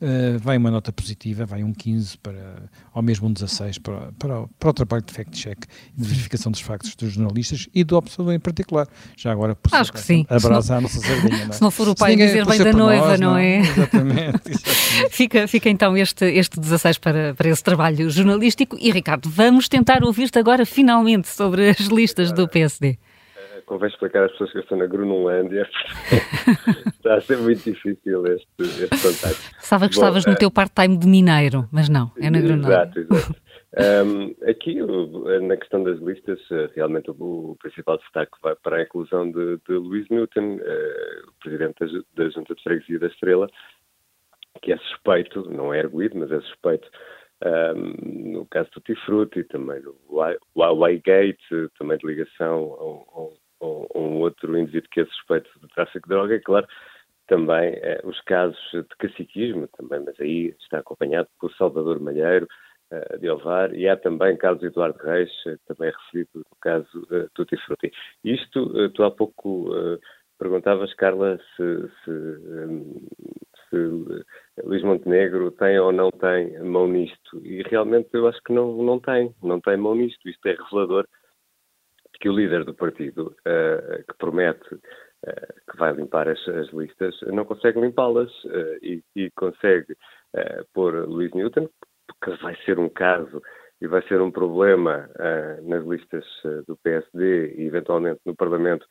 Uh, 0.00 0.38
vai 0.38 0.56
uma 0.56 0.70
nota 0.70 0.92
positiva, 0.92 1.44
vai 1.44 1.64
um 1.64 1.72
15 1.72 2.18
para, 2.18 2.70
ou 2.94 3.02
mesmo 3.02 3.26
um 3.26 3.32
16 3.32 3.78
para, 3.78 4.12
para, 4.16 4.46
para 4.56 4.68
o 4.68 4.72
trabalho 4.72 5.02
de 5.04 5.12
fact-check 5.12 5.64
e 5.96 6.00
de 6.00 6.06
verificação 6.06 6.52
dos 6.52 6.60
factos 6.60 6.94
dos 6.94 7.14
jornalistas 7.14 7.68
e 7.74 7.82
do 7.82 7.96
observador 7.96 8.32
em 8.32 8.38
particular. 8.38 8.86
Já 9.16 9.32
agora, 9.32 9.56
por 9.56 9.74
Acho 9.74 9.92
que 9.92 10.00
sim. 10.00 10.24
A 10.30 10.38
nossa 10.38 11.00
sardinha. 11.00 11.46
Não 11.46 11.50
é? 11.50 11.52
Se 11.52 11.62
não 11.62 11.72
for 11.72 11.88
o 11.88 11.96
pai 11.96 12.14
dizer 12.14 12.46
bem 12.46 12.58
da 12.58 12.72
noiva, 12.72 13.08
nós, 13.08 13.20
não, 13.20 13.30
não, 13.30 13.38
é? 13.38 13.58
Exatamente. 13.58 14.50
exatamente. 14.50 15.10
fica, 15.10 15.48
fica 15.48 15.68
então 15.68 15.96
este, 15.96 16.26
este 16.26 16.60
16 16.60 16.98
para, 16.98 17.34
para 17.34 17.48
esse 17.48 17.64
trabalho 17.64 18.08
jornalístico. 18.08 18.76
E 18.80 18.92
Ricardo, 18.92 19.28
vamos 19.28 19.68
tentar 19.68 20.04
ouvir-te 20.04 20.38
agora 20.38 20.64
finalmente 20.64 21.26
sobre 21.26 21.57
as 21.60 21.86
listas 21.86 22.32
do 22.32 22.48
PSD 22.48 22.98
convém 23.68 23.88
explicar 23.88 24.24
às 24.24 24.32
pessoas 24.32 24.50
que 24.50 24.58
eu 24.58 24.62
estou 24.62 24.78
na 24.78 24.86
Grunlândia. 24.86 25.68
Está 26.88 27.16
a 27.16 27.20
ser 27.20 27.36
muito 27.36 27.62
difícil 27.62 28.26
este, 28.26 28.48
este 28.58 28.88
contacto. 28.88 29.54
Pensava 29.56 29.88
que 29.88 29.94
Bom, 29.94 30.00
estavas 30.00 30.26
no 30.26 30.34
teu 30.34 30.50
part-time 30.50 30.96
de 30.96 31.06
mineiro, 31.06 31.68
mas 31.70 31.88
não, 31.88 32.10
é 32.18 32.30
na 32.30 32.40
Grunlândia. 32.40 32.90
Exato, 32.96 33.00
exato. 33.00 33.48
Um, 33.78 34.34
aqui, 34.48 34.78
na 35.46 35.56
questão 35.56 35.84
das 35.84 36.00
listas, 36.00 36.40
eh, 36.50 36.70
realmente 36.74 37.10
o, 37.10 37.54
principal 37.60 37.98
destaque 37.98 38.32
vai 38.42 38.56
para 38.56 38.78
a 38.78 38.82
inclusão 38.82 39.30
de, 39.30 39.58
de 39.68 39.74
Luís 39.74 40.08
Newton, 40.08 40.56
uh, 40.56 41.32
presidente 41.40 41.74
da, 41.78 42.24
da 42.24 42.30
Junta 42.30 42.54
de 42.54 42.62
Freguesia 42.62 42.98
da 42.98 43.06
Estrela, 43.08 43.46
que 44.62 44.72
é 44.72 44.78
suspeito, 44.78 45.48
não 45.50 45.72
é 45.72 45.80
erguido, 45.80 46.18
mas 46.18 46.32
é 46.32 46.40
suspeito 46.40 46.88
um, 47.44 48.32
no 48.32 48.46
caso 48.46 48.68
do 48.74 48.80
Tifruti, 48.80 49.44
também 49.44 49.80
no 49.80 49.94
Huawei 50.56 51.00
Gate, 51.04 51.70
também 51.78 51.98
de 51.98 52.06
ligação 52.06 52.54
ao, 52.54 53.38
ou, 53.60 53.88
um 53.94 54.20
outro 54.20 54.56
indivíduo 54.56 54.90
que 54.90 55.00
é 55.00 55.06
suspeito 55.06 55.50
de 55.60 55.68
tráfico 55.68 56.08
de 56.08 56.14
droga, 56.14 56.34
e 56.34 56.40
claro, 56.40 56.66
também 57.26 57.74
eh, 57.74 58.00
os 58.04 58.20
casos 58.22 58.58
de 58.72 58.96
caciquismo, 58.98 59.68
também, 59.76 60.00
mas 60.04 60.18
aí 60.20 60.54
está 60.60 60.78
acompanhado 60.78 61.28
por 61.38 61.52
Salvador 61.54 62.00
Malheiro, 62.00 62.48
uh, 62.90 63.18
de 63.18 63.28
Ovar, 63.28 63.74
e 63.74 63.88
há 63.88 63.96
também 63.96 64.36
Carlos 64.36 64.62
Eduardo 64.62 64.98
Reis, 65.02 65.30
uh, 65.46 65.58
também 65.66 65.92
referido 65.92 66.30
no 66.34 66.56
caso 66.60 66.88
uh, 67.10 67.28
Tutti 67.34 67.56
Frutti. 67.58 67.92
Isto, 68.24 68.62
uh, 68.62 68.88
tu 68.90 69.04
há 69.04 69.10
pouco 69.10 69.70
perguntavas, 70.38 70.94
Carla, 70.94 71.38
se, 71.56 71.90
se, 72.04 72.10
um, 72.10 73.06
se 73.68 73.76
Luís 74.64 74.82
Montenegro 74.82 75.50
tem 75.52 75.78
ou 75.78 75.92
não 75.92 76.10
tem 76.10 76.58
mão 76.60 76.86
nisto, 76.86 77.40
e 77.44 77.62
realmente 77.62 78.08
eu 78.12 78.26
acho 78.26 78.42
que 78.42 78.52
não, 78.52 78.82
não 78.82 78.98
tem, 78.98 79.34
não 79.42 79.60
tem 79.60 79.76
mão 79.76 79.94
nisto, 79.94 80.28
isto 80.28 80.46
é 80.46 80.52
revelador 80.52 81.06
que 82.20 82.28
o 82.28 82.32
líder 82.32 82.64
do 82.64 82.74
partido, 82.74 83.34
uh, 83.46 84.04
que 84.04 84.18
promete 84.18 84.74
uh, 84.74 85.70
que 85.70 85.76
vai 85.76 85.92
limpar 85.92 86.28
as, 86.28 86.48
as 86.48 86.68
listas, 86.72 87.14
não 87.28 87.44
consegue 87.44 87.80
limpá-las 87.80 88.30
uh, 88.44 88.78
e, 88.82 89.02
e, 89.14 89.30
consegue 89.32 89.96
pôr 90.74 91.08
Luís 91.08 91.32
Newton, 91.32 91.68
que 92.22 92.30
vai 92.42 92.54
ser 92.64 92.78
um 92.78 92.90
caso 92.90 93.40
e 93.80 93.86
vai 93.86 94.02
ser 94.02 94.20
um 94.20 94.30
problema 94.30 95.08
nas 95.62 95.82
listas 95.86 96.24
do 96.66 96.76
PSD 96.76 97.54
e 97.54 97.66
eventualmente 97.66 98.20
no 98.26 98.36
Parlamento 98.36 98.86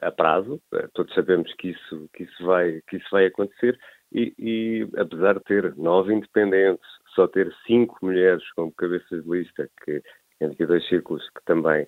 a 0.00 0.10
prazo. 0.10 0.60
todos 0.94 1.14
sabemos 1.14 1.52
que 1.54 1.68
isso, 1.70 2.08
que 2.12 2.24
isso, 2.24 2.44
vai, 2.44 2.80
que 2.88 2.96
isso 2.96 3.08
vai 3.10 3.26
acontecer 3.26 3.78
e, 4.12 4.34
e, 4.38 4.88
apesar 4.96 5.34
de 5.34 5.44
ter 5.44 5.76
nove 5.76 6.14
independentes, 6.14 6.86
só 7.14 7.28
ter 7.28 7.52
cinco 7.66 7.98
mulheres 8.02 8.42
como 8.52 8.72
cabeças 8.72 9.22
de 9.22 9.30
lista, 9.30 9.68
que 9.84 10.02
entre 10.40 10.66
dois 10.66 10.86
círculos 10.88 11.28
que 11.30 11.44
também 11.44 11.86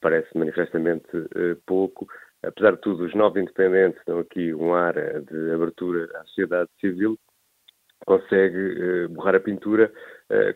parece 0.00 0.36
manifestamente 0.36 1.16
uh, 1.16 1.56
pouco. 1.66 2.06
Apesar 2.42 2.72
de 2.72 2.80
tudo, 2.80 3.04
os 3.04 3.14
nove 3.14 3.40
independentes 3.40 4.00
dão 4.06 4.18
aqui 4.18 4.52
um 4.54 4.74
ar 4.74 4.94
de 4.94 5.50
abertura 5.52 6.08
à 6.18 6.24
sociedade 6.24 6.70
civil, 6.80 7.18
consegue 8.04 9.08
borrar 9.08 9.36
a 9.36 9.40
pintura 9.40 9.90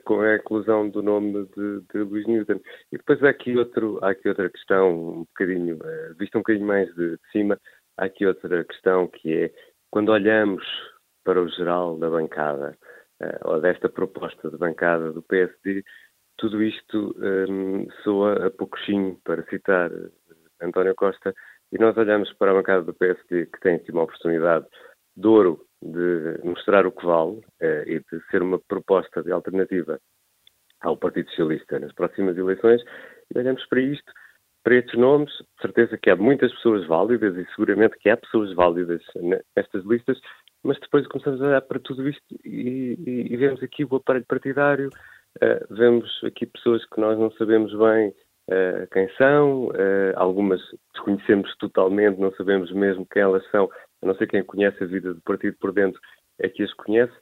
com 0.04 0.20
a 0.20 0.36
inclusão 0.36 0.88
do 0.88 1.02
nome 1.02 1.46
de, 1.56 1.80
de 1.92 2.26
Newton. 2.26 2.60
E 2.92 2.96
depois 2.96 3.22
há 3.22 3.28
aqui, 3.28 3.56
outro, 3.56 3.98
há 4.02 4.10
aqui 4.10 4.28
outra 4.28 4.48
questão, 4.50 4.90
um 4.90 5.24
bocadinho, 5.24 5.76
uh, 5.76 6.14
vista 6.18 6.38
um 6.38 6.40
bocadinho 6.40 6.66
mais 6.66 6.88
de, 6.94 7.10
de, 7.12 7.30
cima, 7.30 7.58
há 7.96 8.06
aqui 8.06 8.26
outra 8.26 8.64
questão 8.64 9.06
que 9.08 9.34
é, 9.34 9.52
quando 9.90 10.10
olhamos 10.10 10.64
para 11.24 11.42
o 11.42 11.48
geral 11.48 11.98
da 11.98 12.08
bancada, 12.08 12.76
ou 13.44 13.60
desta 13.60 13.88
proposta 13.88 14.48
de 14.48 14.56
bancada 14.56 15.12
do 15.12 15.22
PSD, 15.22 15.82
tudo 16.36 16.62
isto 16.62 17.14
um, 17.18 17.90
soa 18.02 18.46
a 18.46 18.50
pouquinho, 18.50 19.20
para 19.24 19.44
citar 19.46 19.90
António 20.62 20.94
Costa, 20.94 21.34
e 21.72 21.78
nós 21.78 21.96
olhamos 21.96 22.32
para 22.34 22.52
a 22.52 22.54
bancada 22.54 22.82
do 22.84 22.94
PSD, 22.94 23.46
que 23.46 23.60
tem 23.60 23.74
aqui 23.74 23.90
uma 23.90 24.04
oportunidade 24.04 24.66
de 25.16 25.26
ouro 25.26 25.67
de 25.82 26.40
mostrar 26.44 26.86
o 26.86 26.92
que 26.92 27.06
vale 27.06 27.40
eh, 27.60 27.84
e 27.86 27.98
de 28.00 28.24
ser 28.30 28.42
uma 28.42 28.58
proposta 28.58 29.22
de 29.22 29.30
alternativa 29.30 30.00
ao 30.80 30.96
Partido 30.96 31.28
Socialista 31.30 31.78
nas 31.78 31.92
próximas 31.92 32.36
eleições, 32.36 32.82
e 33.34 33.38
olhamos 33.38 33.64
para 33.66 33.80
isto, 33.80 34.12
para 34.62 34.76
estes 34.76 34.98
nomes, 34.98 35.32
de 35.32 35.62
certeza 35.62 35.98
que 35.98 36.10
há 36.10 36.16
muitas 36.16 36.52
pessoas 36.54 36.86
válidas 36.86 37.36
e 37.36 37.46
seguramente 37.54 37.98
que 37.98 38.10
há 38.10 38.16
pessoas 38.16 38.52
válidas 38.54 39.02
nestas 39.56 39.84
listas, 39.84 40.20
mas 40.62 40.78
depois 40.80 41.06
começamos 41.06 41.40
a 41.40 41.46
olhar 41.46 41.62
para 41.62 41.80
tudo 41.80 42.08
isto 42.08 42.34
e, 42.44 42.98
e, 43.06 43.32
e 43.32 43.36
vemos 43.36 43.62
aqui 43.62 43.84
o 43.84 43.96
aparelho 43.96 44.26
partidário, 44.26 44.90
uh, 45.42 45.74
vemos 45.74 46.20
aqui 46.24 46.46
pessoas 46.46 46.84
que 46.86 47.00
nós 47.00 47.18
não 47.18 47.30
sabemos 47.32 47.72
bem 47.72 48.08
uh, 48.08 48.86
quem 48.92 49.08
são, 49.16 49.68
uh, 49.68 50.12
algumas 50.16 50.60
desconhecemos 50.92 51.54
totalmente, 51.56 52.20
não 52.20 52.32
sabemos 52.32 52.72
mesmo 52.72 53.06
quem 53.10 53.22
elas 53.22 53.48
são, 53.50 53.70
a 54.02 54.06
não 54.06 54.14
ser 54.14 54.26
quem 54.26 54.42
conhece 54.42 54.82
a 54.82 54.86
vida 54.86 55.14
do 55.14 55.20
partido 55.22 55.56
por 55.60 55.72
dentro 55.72 56.00
é 56.38 56.48
que 56.48 56.62
as 56.62 56.72
conhece. 56.74 57.12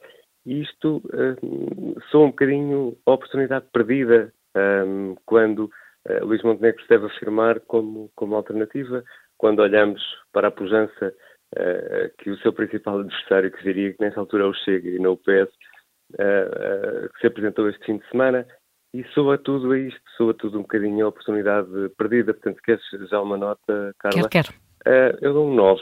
E 0.45 0.61
isto 0.61 0.97
uh, 1.07 2.01
soa 2.09 2.25
um 2.25 2.29
bocadinho 2.29 2.97
a 3.05 3.11
oportunidade 3.11 3.65
perdida 3.73 4.31
um, 4.55 5.15
quando 5.25 5.65
uh, 5.65 6.25
Luís 6.25 6.41
Montenegro 6.43 6.81
se 6.81 6.89
deve 6.89 7.07
afirmar 7.07 7.59
como, 7.61 8.09
como 8.15 8.35
alternativa, 8.35 9.03
quando 9.37 9.59
olhamos 9.59 10.01
para 10.31 10.47
a 10.47 10.51
pujança 10.51 11.13
uh, 11.53 12.17
que 12.17 12.29
o 12.29 12.37
seu 12.37 12.53
principal 12.53 12.99
adversário, 12.99 13.51
que 13.51 13.63
diria 13.63 13.93
que 13.93 14.01
nessa 14.01 14.19
altura 14.19 14.43
é 14.43 14.47
o 14.47 14.53
Chega 14.53 14.89
e 14.89 14.99
não 14.99 15.13
o 15.13 15.17
PS, 15.17 15.51
uh, 16.13 17.09
que 17.13 17.19
se 17.19 17.27
apresentou 17.27 17.69
este 17.69 17.85
fim 17.85 17.97
de 17.97 18.09
semana, 18.09 18.47
e 18.93 19.03
soa 19.13 19.37
tudo 19.37 19.73
a 19.73 19.77
isto, 19.77 20.01
soa 20.15 20.33
tudo 20.33 20.59
um 20.59 20.61
bocadinho 20.61 21.05
a 21.05 21.09
oportunidade 21.09 21.69
perdida. 21.97 22.33
Portanto, 22.33 22.61
queres 22.63 22.81
já 23.09 23.19
uma 23.19 23.37
nota, 23.37 23.93
Carla? 23.99 24.29
Quero, 24.29 24.47
quero. 24.85 25.17
eu 25.21 25.33
dou 25.33 25.45
um 25.45 25.53
9 25.53 25.81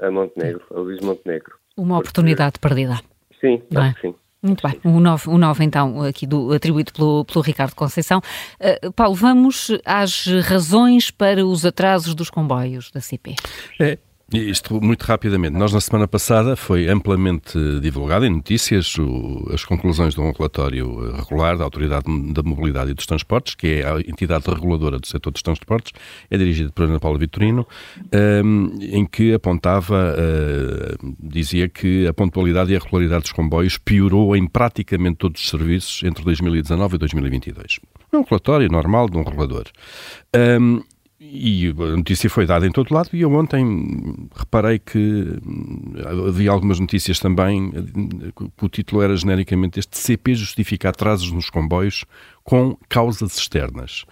a 0.00 0.10
Montenegro, 0.10 0.62
a 0.70 0.78
Luís 0.78 1.00
Montenegro. 1.00 1.54
Uma 1.76 1.98
oportunidade 1.98 2.58
porque... 2.58 2.74
perdida. 2.74 3.00
Sim, 3.40 3.62
é? 3.72 4.00
sim. 4.00 4.14
Muito 4.42 4.66
bem, 4.66 4.80
o 4.84 5.00
9, 5.00 5.28
o 5.28 5.36
9 5.36 5.64
então, 5.64 6.02
aqui 6.02 6.26
do, 6.26 6.50
atribuído 6.52 6.94
pelo, 6.94 7.26
pelo 7.26 7.42
Ricardo 7.42 7.74
Conceição. 7.74 8.22
Uh, 8.58 8.90
Paulo, 8.92 9.14
vamos 9.14 9.70
às 9.84 10.26
razões 10.44 11.10
para 11.10 11.44
os 11.44 11.66
atrasos 11.66 12.14
dos 12.14 12.30
comboios 12.30 12.90
da 12.90 13.02
CP. 13.02 13.34
É, 13.78 13.98
isto 14.32 14.80
muito 14.80 15.02
rapidamente. 15.02 15.56
Nós, 15.56 15.72
na 15.72 15.80
semana 15.80 16.06
passada, 16.06 16.54
foi 16.54 16.88
amplamente 16.88 17.58
divulgado 17.80 18.24
em 18.24 18.30
notícias 18.30 18.96
o, 18.96 19.50
as 19.52 19.64
conclusões 19.64 20.14
de 20.14 20.20
um 20.20 20.30
relatório 20.30 21.12
regular 21.16 21.56
da 21.58 21.64
Autoridade 21.64 22.04
da 22.32 22.42
Mobilidade 22.42 22.92
e 22.92 22.94
dos 22.94 23.06
Transportes, 23.06 23.54
que 23.54 23.66
é 23.66 23.86
a 23.86 23.98
entidade 24.00 24.48
reguladora 24.48 24.98
do 24.98 25.06
setor 25.06 25.32
dos 25.32 25.42
transportes, 25.42 25.92
é 26.30 26.38
dirigido 26.38 26.72
por 26.72 26.84
Ana 26.84 27.00
Paula 27.00 27.18
Vitorino, 27.18 27.66
um, 28.44 28.78
em 28.80 29.04
que 29.04 29.34
apontava, 29.34 30.14
uh, 30.14 31.16
dizia 31.20 31.68
que 31.68 32.06
a 32.06 32.12
pontualidade 32.12 32.72
e 32.72 32.76
a 32.76 32.78
regularidade 32.78 33.22
dos 33.22 33.32
comboios 33.32 33.78
piorou 33.78 34.36
em 34.36 34.46
praticamente 34.46 35.16
todos 35.16 35.42
os 35.42 35.48
serviços 35.48 36.02
entre 36.04 36.24
2019 36.24 36.94
e 36.94 36.98
2022. 36.98 37.80
É 38.12 38.16
um 38.16 38.24
relatório 38.24 38.68
normal 38.68 39.08
de 39.08 39.16
um 39.16 39.22
regulador. 39.22 39.64
Um, 40.36 40.82
e 41.22 41.68
a 41.68 41.96
notícia 41.96 42.30
foi 42.30 42.46
dada 42.46 42.66
em 42.66 42.72
todo 42.72 42.94
lado 42.94 43.10
e 43.12 43.20
eu 43.20 43.30
ontem 43.34 44.30
reparei 44.34 44.78
que 44.78 45.38
havia 46.26 46.50
algumas 46.50 46.80
notícias 46.80 47.20
também 47.20 47.70
que 48.56 48.64
o 48.64 48.68
título 48.70 49.02
era 49.02 49.14
genericamente 49.14 49.78
este 49.78 49.98
CP 49.98 50.34
justifica 50.34 50.88
atrasos 50.88 51.30
nos 51.30 51.50
comboios 51.50 52.06
com 52.42 52.74
causas 52.88 53.36
externas. 53.36 54.06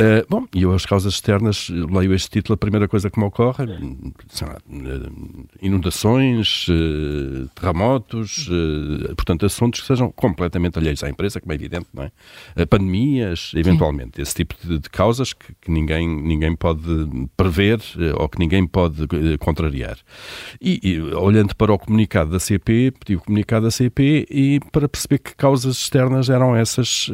Uh, 0.00 0.24
bom, 0.28 0.46
e 0.54 0.62
eu 0.62 0.72
as 0.72 0.86
causas 0.86 1.14
externas, 1.14 1.68
leio 1.68 2.14
este 2.14 2.30
título, 2.30 2.54
a 2.54 2.56
primeira 2.56 2.86
coisa 2.86 3.10
que 3.10 3.18
me 3.18 3.24
ocorre, 3.24 3.66
lá, 3.66 4.56
inundações, 5.60 6.68
uh, 6.68 7.48
terremotos, 7.52 8.46
uh, 8.46 9.12
portanto, 9.16 9.44
assuntos 9.44 9.80
que 9.80 9.86
sejam 9.88 10.12
completamente 10.12 10.78
alheios 10.78 11.02
à 11.02 11.10
empresa, 11.10 11.40
como 11.40 11.50
é 11.50 11.56
evidente, 11.56 11.88
não 11.92 12.04
é? 12.04 12.12
pandemias, 12.66 13.50
eventualmente, 13.56 14.18
Sim. 14.18 14.22
esse 14.22 14.34
tipo 14.36 14.54
de, 14.64 14.78
de 14.78 14.88
causas 14.88 15.32
que, 15.32 15.52
que, 15.62 15.68
ninguém, 15.68 16.06
ninguém 16.08 16.54
pode 16.54 16.86
prever 17.36 17.80
ou 18.20 18.28
que 18.28 18.38
ninguém 18.38 18.68
pode 18.68 19.04
contrariar. 19.40 19.98
E, 20.60 20.78
e, 20.80 21.00
olhando 21.00 21.56
para 21.56 21.72
o 21.72 21.78
comunicado 21.78 22.30
da 22.30 22.38
CP, 22.38 22.92
pedi 23.00 23.16
o 23.16 23.20
comunicado 23.20 23.64
da 23.64 23.70
CP 23.72 24.28
e 24.30 24.60
para 24.70 24.88
perceber 24.88 25.18
que 25.18 25.34
causas 25.34 25.76
externas 25.76 26.30
eram 26.30 26.54
essas, 26.54 27.10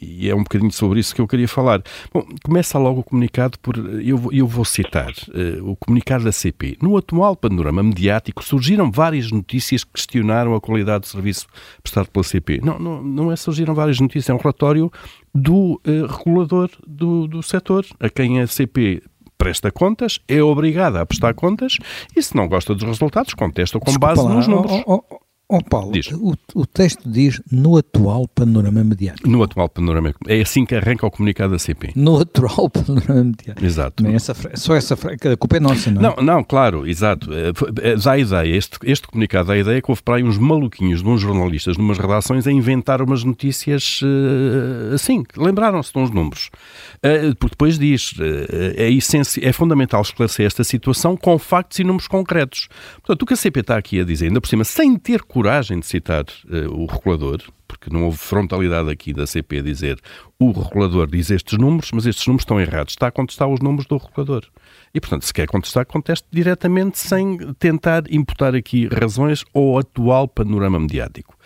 e 0.00 0.30
é 0.30 0.34
um 0.34 0.42
bocadinho 0.42 0.72
sobre 0.72 1.00
isso 1.00 1.14
que 1.14 1.20
eu 1.20 1.28
queria 1.28 1.46
falar. 1.48 1.82
Bom, 2.14 2.24
começa 2.44 2.78
logo 2.78 3.00
o 3.00 3.02
comunicado 3.02 3.58
por. 3.58 3.76
Eu, 3.76 4.30
eu 4.30 4.46
vou 4.46 4.64
citar 4.64 5.10
uh, 5.10 5.68
o 5.68 5.74
comunicado 5.74 6.22
da 6.22 6.30
CP. 6.30 6.78
No 6.80 6.96
atual 6.96 7.34
panorama 7.34 7.82
mediático 7.82 8.44
surgiram 8.44 8.88
várias 8.88 9.32
notícias 9.32 9.82
que 9.82 9.94
questionaram 9.94 10.54
a 10.54 10.60
qualidade 10.60 11.00
do 11.00 11.06
serviço 11.08 11.48
prestado 11.82 12.08
pela 12.08 12.22
CP. 12.22 12.60
Não, 12.62 12.78
não, 12.78 13.02
não 13.02 13.32
é 13.32 13.36
surgiram 13.36 13.74
várias 13.74 13.98
notícias, 13.98 14.30
é 14.30 14.34
um 14.34 14.38
relatório 14.38 14.92
do 15.34 15.80
uh, 15.84 16.06
regulador 16.06 16.70
do, 16.86 17.26
do 17.26 17.42
setor, 17.42 17.84
a 17.98 18.08
quem 18.08 18.40
a 18.40 18.46
CP 18.46 19.02
presta 19.36 19.72
contas, 19.72 20.20
é 20.28 20.40
obrigada 20.40 21.00
a 21.00 21.06
prestar 21.06 21.34
contas 21.34 21.78
e 22.16 22.22
se 22.22 22.36
não 22.36 22.46
gosta 22.46 22.74
dos 22.74 22.84
resultados, 22.84 23.34
contesta 23.34 23.78
com 23.80 23.86
Desculpa 23.86 24.06
base 24.06 24.22
lá, 24.22 24.34
nos 24.34 24.46
números. 24.46 24.82
Oh, 24.86 25.02
oh, 25.10 25.18
oh 25.56 25.62
Paulo, 25.62 25.92
o, 26.14 26.34
o, 26.54 26.66
texto 26.66 27.08
diz 27.08 27.40
no 27.50 27.76
atual 27.76 28.26
panorama 28.28 28.82
mediático. 28.82 29.28
No 29.28 29.42
atual 29.42 29.68
panorama 29.68 30.14
É 30.26 30.40
assim 30.40 30.64
que 30.64 30.74
arranca 30.74 31.06
o 31.06 31.10
comunicado 31.10 31.52
da 31.52 31.58
CP. 31.58 31.92
No 31.94 32.20
atual 32.20 32.68
panorama 32.70 33.24
mediático. 33.24 33.64
Exato. 33.64 34.06
Essa, 34.06 34.34
só 34.54 34.74
essa 34.74 34.94
a 34.94 35.36
culpa 35.36 35.56
é 35.56 35.60
nossa, 35.60 35.90
não 35.90 36.00
é? 36.00 36.02
Não, 36.04 36.24
não 36.24 36.44
claro, 36.44 36.86
exato. 36.86 37.30
É, 37.32 37.50
é, 37.82 37.96
dá 37.96 38.12
a 38.12 38.18
ideia, 38.18 38.56
este, 38.56 38.78
este 38.84 39.06
comunicado 39.06 39.48
dá 39.48 39.54
a 39.54 39.58
ideia 39.58 39.80
que 39.80 39.90
houve 39.90 40.02
para 40.02 40.16
aí 40.16 40.24
uns 40.24 40.38
maluquinhos 40.38 41.02
de 41.02 41.08
uns 41.08 41.20
jornalistas, 41.20 41.76
numas 41.76 41.98
redações, 41.98 42.46
a 42.46 42.52
inventar 42.52 43.00
umas 43.02 43.24
notícias 43.24 44.00
uh, 44.02 44.94
assim, 44.94 45.24
lembraram-se 45.36 45.92
de 45.92 45.98
uns 45.98 46.10
números. 46.10 46.50
Porque 47.38 47.54
depois 47.54 47.78
diz, 47.78 48.14
é, 48.76 48.88
é 49.48 49.52
fundamental 49.52 50.00
esclarecer 50.00 50.46
esta 50.46 50.64
situação 50.64 51.16
com 51.16 51.38
factos 51.38 51.78
e 51.78 51.84
números 51.84 52.08
concretos. 52.08 52.68
Portanto, 52.96 53.22
o 53.22 53.26
que 53.26 53.34
a 53.34 53.36
CP 53.36 53.60
está 53.60 53.76
aqui 53.76 54.00
a 54.00 54.04
dizer, 54.04 54.28
ainda 54.28 54.40
por 54.40 54.48
cima, 54.48 54.64
sem 54.64 54.96
ter 54.96 55.22
coragem 55.22 55.43
de 55.80 55.86
citar 55.86 56.24
uh, 56.44 56.82
o 56.82 56.86
regulador, 56.86 57.42
porque 57.78 57.90
não 57.90 58.04
houve 58.04 58.18
frontalidade 58.18 58.90
aqui 58.90 59.12
da 59.12 59.26
CP 59.26 59.62
dizer 59.62 60.00
o 60.38 60.50
regulador 60.50 61.06
diz 61.06 61.30
estes 61.30 61.58
números, 61.58 61.90
mas 61.92 62.06
estes 62.06 62.26
números 62.26 62.42
estão 62.42 62.60
errados. 62.60 62.92
Está 62.92 63.06
a 63.06 63.10
contestar 63.10 63.48
os 63.48 63.60
números 63.60 63.86
do 63.86 63.96
regulador. 63.96 64.44
E, 64.92 65.00
portanto, 65.00 65.24
se 65.24 65.32
quer 65.32 65.46
contestar, 65.46 65.86
conteste 65.86 66.26
diretamente 66.30 66.98
sem 66.98 67.38
tentar 67.58 68.04
imputar 68.10 68.54
aqui 68.54 68.88
razões 68.88 69.44
ao 69.54 69.78
atual 69.78 70.28
panorama 70.28 70.78
mediático. 70.78 71.36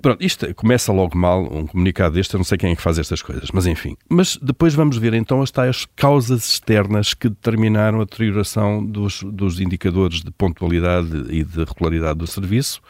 Pronto, 0.00 0.22
isto 0.22 0.54
começa 0.54 0.92
logo 0.92 1.16
mal, 1.16 1.42
um 1.42 1.66
comunicado 1.66 2.14
deste, 2.14 2.34
eu 2.34 2.38
não 2.38 2.44
sei 2.44 2.58
quem 2.58 2.72
é 2.72 2.76
que 2.76 2.82
faz 2.82 2.98
estas 2.98 3.22
coisas, 3.22 3.50
mas 3.52 3.66
enfim. 3.66 3.96
Mas 4.08 4.36
depois 4.36 4.74
vamos 4.74 4.98
ver 4.98 5.14
então 5.14 5.40
as 5.40 5.50
tais 5.50 5.86
causas 5.96 6.44
externas 6.46 7.14
que 7.14 7.28
determinaram 7.28 8.00
a 8.00 8.04
deterioração 8.04 8.84
dos, 8.84 9.22
dos 9.22 9.60
indicadores 9.60 10.20
de 10.22 10.30
pontualidade 10.30 11.26
e 11.30 11.44
de 11.44 11.64
regularidade 11.64 12.18
do 12.18 12.26
serviço. 12.26 12.80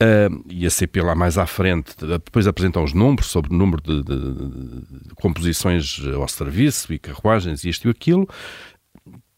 Uh, 0.00 0.44
e 0.48 0.66
a 0.66 0.70
CP 0.70 1.02
lá 1.02 1.14
mais 1.14 1.38
à 1.38 1.46
frente, 1.46 1.96
depois 2.24 2.46
apresentam 2.46 2.82
os 2.82 2.92
números 2.92 3.26
sobre 3.26 3.52
o 3.52 3.56
número 3.56 3.82
de, 3.82 4.02
de, 4.02 5.08
de 5.08 5.14
composições 5.16 6.00
ao 6.14 6.28
serviço 6.28 6.92
e 6.92 6.98
carruagens 6.98 7.64
isto 7.64 7.88
e 7.88 7.90
aquilo 7.90 8.28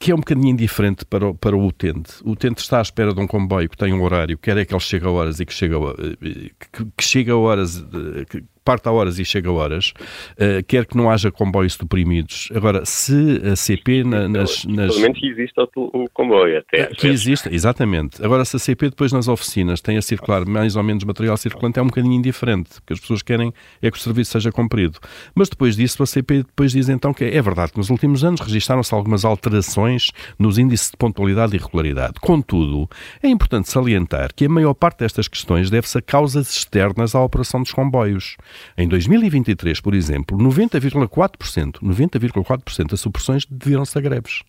que 0.03 0.11
é 0.11 0.15
um 0.15 0.19
bocadinho 0.19 0.49
indiferente 0.49 1.05
para 1.05 1.29
o, 1.29 1.35
para 1.35 1.57
o 1.57 1.65
utente. 1.65 2.15
O 2.25 2.33
utente 2.33 2.61
está 2.61 2.81
à 2.81 2.83
espera 2.83 3.15
de 3.15 3.21
um 3.21 3.27
comboio 3.27 3.69
que 3.69 3.77
tem 3.77 3.93
um 3.93 4.03
horário, 4.03 4.37
quer 4.37 4.57
é 4.57 4.65
que 4.65 4.75
ele 4.75 4.81
chegue 4.81 5.07
a 5.07 5.11
horas 5.11 5.39
e 5.39 5.47
que 5.47 5.53
chega, 5.53 5.77
eh, 5.77 6.51
que, 6.73 6.85
que 6.85 7.05
chega 7.05 7.33
a 7.33 7.37
horas, 7.37 7.79
eh, 7.79 8.43
parte 8.65 8.89
a 8.89 8.93
horas 8.93 9.19
e 9.19 9.25
chega 9.25 9.49
a 9.49 9.53
horas, 9.53 9.93
uh, 10.33 10.63
quer 10.67 10.87
que 10.87 10.97
não 10.97 11.11
haja 11.11 11.31
comboios 11.31 11.75
suprimidos. 11.75 12.49
Agora, 12.55 12.85
se 12.85 13.41
a 13.51 13.57
CP 13.57 14.05
na, 14.05 14.29
nas, 14.29 14.65
nas... 14.65 14.93
Pelo 14.93 15.01
menos 15.01 15.19
que 15.19 15.27
exista 15.27 15.69
o, 15.77 16.09
comboio 16.13 16.59
até. 16.59 16.87
Que 16.87 17.09
exista, 17.09 17.53
exatamente. 17.53 18.25
Agora, 18.25 18.45
se 18.45 18.57
a 18.57 18.59
CP 18.59 18.91
depois 18.91 19.13
nas 19.13 19.29
oficinas 19.29 19.81
tem 19.81 19.97
a 19.97 20.03
circular 20.03 20.45
mais 20.47 20.77
ou 20.77 20.83
menos 20.83 21.05
material 21.05 21.37
circulante, 21.37 21.79
é 21.79 21.83
um 21.83 21.87
bocadinho 21.87 22.15
indiferente, 22.15 22.71
porque 22.81 22.93
as 22.93 23.01
pessoas 23.01 23.23
querem 23.23 23.53
é 23.81 23.91
que 23.91 23.97
o 23.97 24.01
serviço 24.01 24.33
seja 24.33 24.51
cumprido. 24.51 24.99
Mas 25.35 25.49
depois 25.49 25.77
disso, 25.77 26.03
a 26.03 26.07
CP 26.07 26.39
depois 26.39 26.73
diz 26.73 26.89
então 26.89 27.13
que 27.13 27.25
é, 27.25 27.37
é 27.37 27.43
verdade 27.43 27.73
que 27.73 27.79
nos 27.79 27.91
últimos 27.91 28.25
anos 28.25 28.41
registaram-se 28.41 28.95
algumas 28.95 29.25
alterações 29.25 30.11
nos 30.39 30.59
índices 30.59 30.91
de 30.91 30.97
pontualidade 30.97 31.57
e 31.57 31.59
regularidade. 31.59 32.15
Contudo, 32.21 32.89
é 33.23 33.29
importante 33.29 33.71
salientar 33.71 34.33
que 34.35 34.47
a 34.47 34.49
maior 34.49 34.75
parte 34.75 34.99
destas 34.99 35.29
questões 35.29 35.71
deve-se 35.71 35.99
a 35.99 36.03
causas 36.03 36.51
externas 36.51 37.15
à 37.15 37.21
operação 37.23 37.63
dos 37.63 37.73
comboios. 37.73 38.37
Em 38.77 38.89
2023, 38.89 39.81
por 39.81 39.95
exemplo, 39.95 40.37
90,4%, 40.39 41.81
90,4% 41.83 42.91
das 42.91 43.01
supressões 43.01 43.47
deviam-se 43.49 43.97
a 43.99 44.01
greves. 44.01 44.43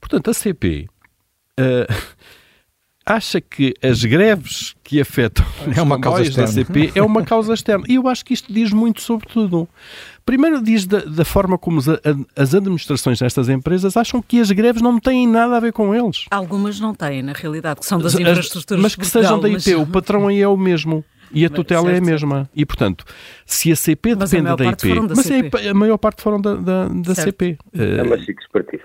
Portanto, 0.00 0.30
a 0.30 0.34
CP 0.34 0.88
uh, 1.58 1.62
eh, 1.62 1.86
acha 3.06 3.40
que 3.40 3.72
as 3.82 4.04
greves 4.04 4.74
que 4.82 5.00
afetam 5.00 5.46
é 5.76 5.80
uma 5.80 6.00
causa 6.00 6.28
da 6.30 6.46
CP 6.46 6.92
é 6.94 7.02
uma 7.02 7.24
causa 7.24 7.54
externa. 7.54 7.84
E 7.88 7.94
eu 7.94 8.08
acho 8.08 8.24
que 8.24 8.34
isto 8.34 8.52
diz 8.52 8.72
muito 8.72 9.00
sobre 9.00 9.28
tudo. 9.28 9.68
Primeiro 10.24 10.60
diz 10.60 10.86
da, 10.86 10.98
da 10.98 11.24
forma 11.24 11.56
como 11.56 11.78
as, 11.78 11.86
as, 12.34 12.52
administrações 12.52 13.20
destas 13.20 13.48
empresas 13.48 13.96
acham 13.96 14.20
que 14.20 14.40
as 14.40 14.50
greves 14.50 14.82
não 14.82 14.98
têm 14.98 15.26
nada 15.26 15.56
a 15.56 15.60
ver 15.60 15.72
com 15.72 15.94
eles. 15.94 16.24
Algumas 16.32 16.80
não 16.80 16.92
têm, 16.92 17.22
na 17.22 17.32
realidade, 17.32 17.78
que 17.78 17.86
são 17.86 17.98
das 18.00 18.14
infraestruturas 18.14 18.82
Mas 18.82 18.96
que 18.96 19.02
Portugal, 19.02 19.22
sejam 19.22 19.40
da 19.40 19.48
IP, 19.48 19.74
mas... 19.76 19.82
o 19.82 19.86
patrão 19.86 20.26
aí 20.26 20.42
é 20.42 20.48
o 20.48 20.56
mesmo. 20.56 21.04
E 21.32 21.44
a 21.44 21.50
tutela 21.50 21.90
é 21.90 21.98
a 21.98 22.00
mesma. 22.00 22.48
E, 22.54 22.64
portanto, 22.64 23.04
se 23.44 23.70
a 23.72 23.76
CP 23.76 24.14
mas 24.14 24.30
depende 24.30 24.50
a 24.50 24.56
da 24.56 24.64
IP... 24.66 24.94
Da 24.94 25.14
mas 25.14 25.26
CP. 25.26 25.68
a 25.68 25.74
maior 25.74 25.98
parte 25.98 26.22
foram 26.22 26.40
da, 26.40 26.54
da, 26.54 26.88
da 26.88 27.14
CP. 27.14 27.58
É 27.74 28.02
uma 28.02 28.18
chique 28.18 28.40
expertise. 28.42 28.84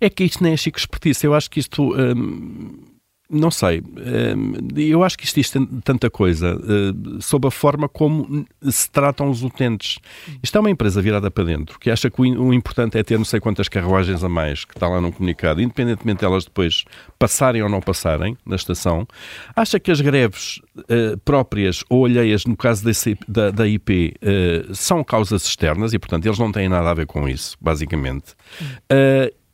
É 0.00 0.10
que 0.10 0.24
isto 0.24 0.42
nem 0.42 0.52
é 0.52 0.56
chique 0.56 0.78
expertise. 0.78 1.24
Eu 1.24 1.34
acho 1.34 1.50
que 1.50 1.60
isto... 1.60 1.94
Hum, 1.94 2.89
não 3.30 3.50
sei. 3.50 3.80
Hum, 3.80 4.54
eu 4.76 5.04
acho 5.04 5.16
que 5.16 5.24
isto 5.24 5.36
diz 5.36 5.52
tanta 5.84 6.10
coisa 6.10 6.56
hum, 6.56 7.18
sobre 7.20 7.48
a 7.48 7.50
forma 7.50 7.88
como 7.88 8.46
se 8.62 8.90
tratam 8.90 9.30
os 9.30 9.42
utentes. 9.42 9.98
Isto 10.42 10.58
é 10.58 10.60
uma 10.60 10.70
empresa 10.70 11.00
virada 11.00 11.30
para 11.30 11.44
dentro, 11.44 11.78
que 11.78 11.90
acha 11.90 12.10
que 12.10 12.20
o 12.20 12.52
importante 12.52 12.98
é 12.98 13.02
ter 13.02 13.16
não 13.16 13.24
sei 13.24 13.38
quantas 13.38 13.68
carruagens 13.68 14.24
a 14.24 14.28
mais, 14.28 14.64
que 14.64 14.74
está 14.74 14.88
lá 14.88 15.00
no 15.00 15.12
comunicado, 15.12 15.62
independentemente 15.62 16.20
de 16.20 16.24
elas 16.24 16.44
depois 16.44 16.84
passarem 17.18 17.62
ou 17.62 17.68
não 17.68 17.80
passarem 17.80 18.36
na 18.44 18.56
estação. 18.56 19.06
Acha 19.54 19.78
que 19.78 19.90
as 19.90 20.00
greves 20.00 20.60
uh, 20.78 21.16
próprias 21.24 21.84
ou 21.88 22.06
alheias, 22.06 22.44
no 22.44 22.56
caso 22.56 22.84
da, 23.28 23.66
IP, 23.66 24.14
uh, 24.22 24.74
são 24.74 25.04
causas 25.04 25.46
externas 25.46 25.92
e, 25.92 25.98
portanto, 25.98 26.26
eles 26.26 26.38
não 26.38 26.50
têm 26.50 26.68
nada 26.68 26.90
a 26.90 26.94
ver 26.94 27.06
com 27.06 27.28
isso, 27.28 27.56
basicamente. 27.60 28.34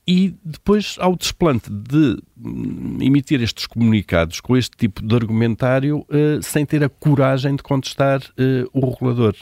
E 0.08 0.36
depois 0.44 0.96
ao 1.00 1.16
desplante 1.16 1.68
de 1.68 2.18
hum, 2.38 2.98
emitir 3.00 3.42
estes 3.42 3.66
comunicados 3.66 4.40
com 4.40 4.56
este 4.56 4.76
tipo 4.76 5.04
de 5.04 5.14
argumentário 5.14 5.98
uh, 5.98 6.42
sem 6.42 6.64
ter 6.64 6.84
a 6.84 6.88
coragem 6.88 7.56
de 7.56 7.62
contestar 7.62 8.20
uh, 8.20 8.70
o 8.72 8.90
regulador. 8.90 9.34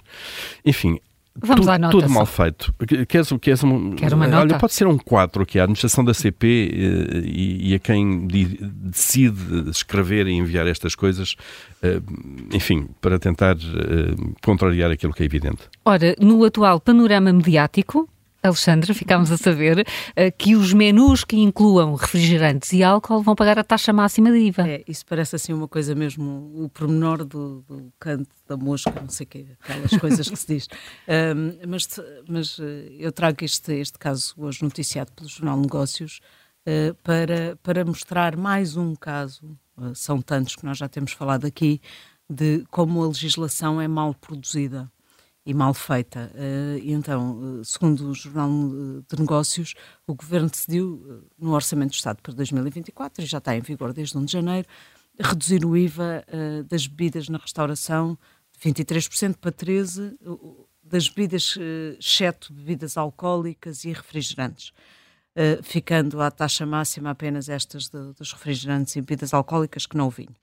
Enfim, 0.64 0.98
Vamos 1.36 1.66
tu, 1.66 1.70
à 1.70 1.76
nota 1.76 1.90
tudo 1.90 2.08
mal 2.08 2.24
feito. 2.24 2.72
Queres, 3.08 3.28
queres 3.40 3.64
um, 3.64 3.90
Quero 3.96 4.14
uma 4.14 4.26
nota. 4.28 4.42
Olha, 4.42 4.58
pode 4.58 4.72
ser 4.72 4.86
um 4.86 4.96
4 4.96 5.42
aqui, 5.42 5.58
a 5.58 5.64
administração 5.64 6.04
da 6.04 6.14
CP 6.14 6.46
e, 6.46 7.70
e, 7.70 7.74
a 7.74 7.78
quem 7.80 8.28
decide 8.28 9.68
escrever 9.68 10.28
e 10.28 10.32
enviar 10.32 10.68
estas 10.68 10.94
coisas, 10.94 11.34
enfim, 12.52 12.86
para 13.00 13.18
tentar 13.18 13.56
contrariar 14.44 14.92
aquilo 14.92 15.12
que 15.12 15.24
é 15.24 15.26
evidente. 15.26 15.58
Ora, 15.84 16.14
no 16.20 16.44
atual 16.44 16.78
panorama 16.78 17.32
mediático, 17.32 18.08
Alexandra, 18.48 18.92
ficámos 18.94 19.30
a 19.30 19.36
saber 19.36 19.80
uh, 19.80 20.36
que 20.36 20.54
os 20.54 20.72
menus 20.72 21.24
que 21.24 21.36
incluam 21.36 21.94
refrigerantes 21.94 22.72
e 22.72 22.82
álcool 22.82 23.22
vão 23.22 23.34
pagar 23.34 23.58
a 23.58 23.64
taxa 23.64 23.92
máxima 23.92 24.30
de 24.30 24.38
IVA. 24.38 24.68
É, 24.68 24.84
isso 24.86 25.04
parece 25.06 25.36
assim 25.36 25.52
uma 25.52 25.66
coisa 25.66 25.94
mesmo, 25.94 26.52
o 26.54 26.68
pormenor 26.68 27.24
do, 27.24 27.62
do 27.62 27.92
canto 27.98 28.30
da 28.46 28.56
mosca, 28.56 28.92
não 29.00 29.08
sei 29.08 29.24
o 29.24 29.28
quê, 29.28 29.46
aquelas 29.60 29.96
coisas 29.98 30.28
que 30.28 30.36
se 30.36 30.46
diz. 30.46 30.68
Um, 31.06 31.68
mas 31.68 31.86
mas 32.28 32.58
uh, 32.58 32.62
eu 32.98 33.12
trago 33.12 33.44
este, 33.44 33.72
este 33.74 33.98
caso 33.98 34.34
hoje 34.36 34.62
noticiado 34.62 35.12
pelo 35.12 35.28
Jornal 35.28 35.58
Negócios 35.58 36.20
uh, 36.66 36.94
para, 37.02 37.56
para 37.62 37.84
mostrar 37.84 38.36
mais 38.36 38.76
um 38.76 38.94
caso, 38.94 39.56
são 39.94 40.20
tantos 40.20 40.56
que 40.56 40.64
nós 40.64 40.78
já 40.78 40.88
temos 40.88 41.12
falado 41.12 41.46
aqui, 41.46 41.80
de 42.28 42.64
como 42.70 43.02
a 43.02 43.08
legislação 43.08 43.80
é 43.80 43.88
mal 43.88 44.14
produzida 44.14 44.90
e 45.46 45.52
mal 45.52 45.74
feita. 45.74 46.30
Uh, 46.34 46.78
e 46.78 46.92
então, 46.92 47.60
uh, 47.60 47.64
segundo 47.64 48.10
o 48.10 48.14
Jornal 48.14 48.48
de 49.08 49.20
Negócios, 49.20 49.74
o 50.06 50.14
Governo 50.14 50.48
decidiu, 50.48 51.28
no 51.38 51.52
Orçamento 51.52 51.90
do 51.90 51.94
Estado 51.94 52.20
para 52.22 52.32
2024, 52.32 53.22
e 53.22 53.26
já 53.26 53.38
está 53.38 53.56
em 53.56 53.60
vigor 53.60 53.92
desde 53.92 54.16
1 54.16 54.24
de 54.24 54.32
janeiro, 54.32 54.66
reduzir 55.20 55.64
o 55.64 55.76
IVA 55.76 56.24
das 56.68 56.88
bebidas 56.88 57.28
na 57.28 57.38
restauração 57.38 58.18
de 58.52 58.68
23% 58.68 59.36
para 59.36 59.52
13%, 59.52 60.16
das 60.82 61.08
bebidas, 61.08 61.56
exceto 62.00 62.52
bebidas 62.52 62.96
alcoólicas 62.96 63.84
e 63.84 63.92
refrigerantes. 63.92 64.72
ficando 65.62 66.20
à 66.20 66.32
taxa 66.32 66.66
máxima 66.66 67.10
apenas 67.10 67.48
estas 67.48 67.88
dos 67.88 68.32
refrigerantes 68.32 68.96
e 68.96 69.00
bebidas 69.00 69.32
alcoólicas 69.32 69.86
que 69.86 69.96
não 69.96 70.08
o 70.08 70.10
vinho. 70.10 70.34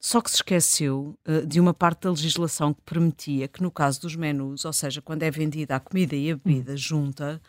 Só 0.00 0.20
que 0.20 0.30
se 0.30 0.36
esqueceu 0.36 1.18
uh, 1.26 1.46
de 1.46 1.60
uma 1.60 1.74
parte 1.74 2.02
da 2.02 2.10
legislação 2.10 2.72
que 2.72 2.82
permitia 2.82 3.48
que, 3.48 3.62
no 3.62 3.70
caso 3.70 4.00
dos 4.00 4.14
menus, 4.14 4.64
ou 4.64 4.72
seja, 4.72 5.02
quando 5.02 5.24
é 5.24 5.30
vendida 5.30 5.74
a 5.76 5.80
comida 5.80 6.14
e 6.14 6.30
a 6.30 6.36
bebida 6.36 6.72
hum. 6.72 6.76
junta, 6.76 7.42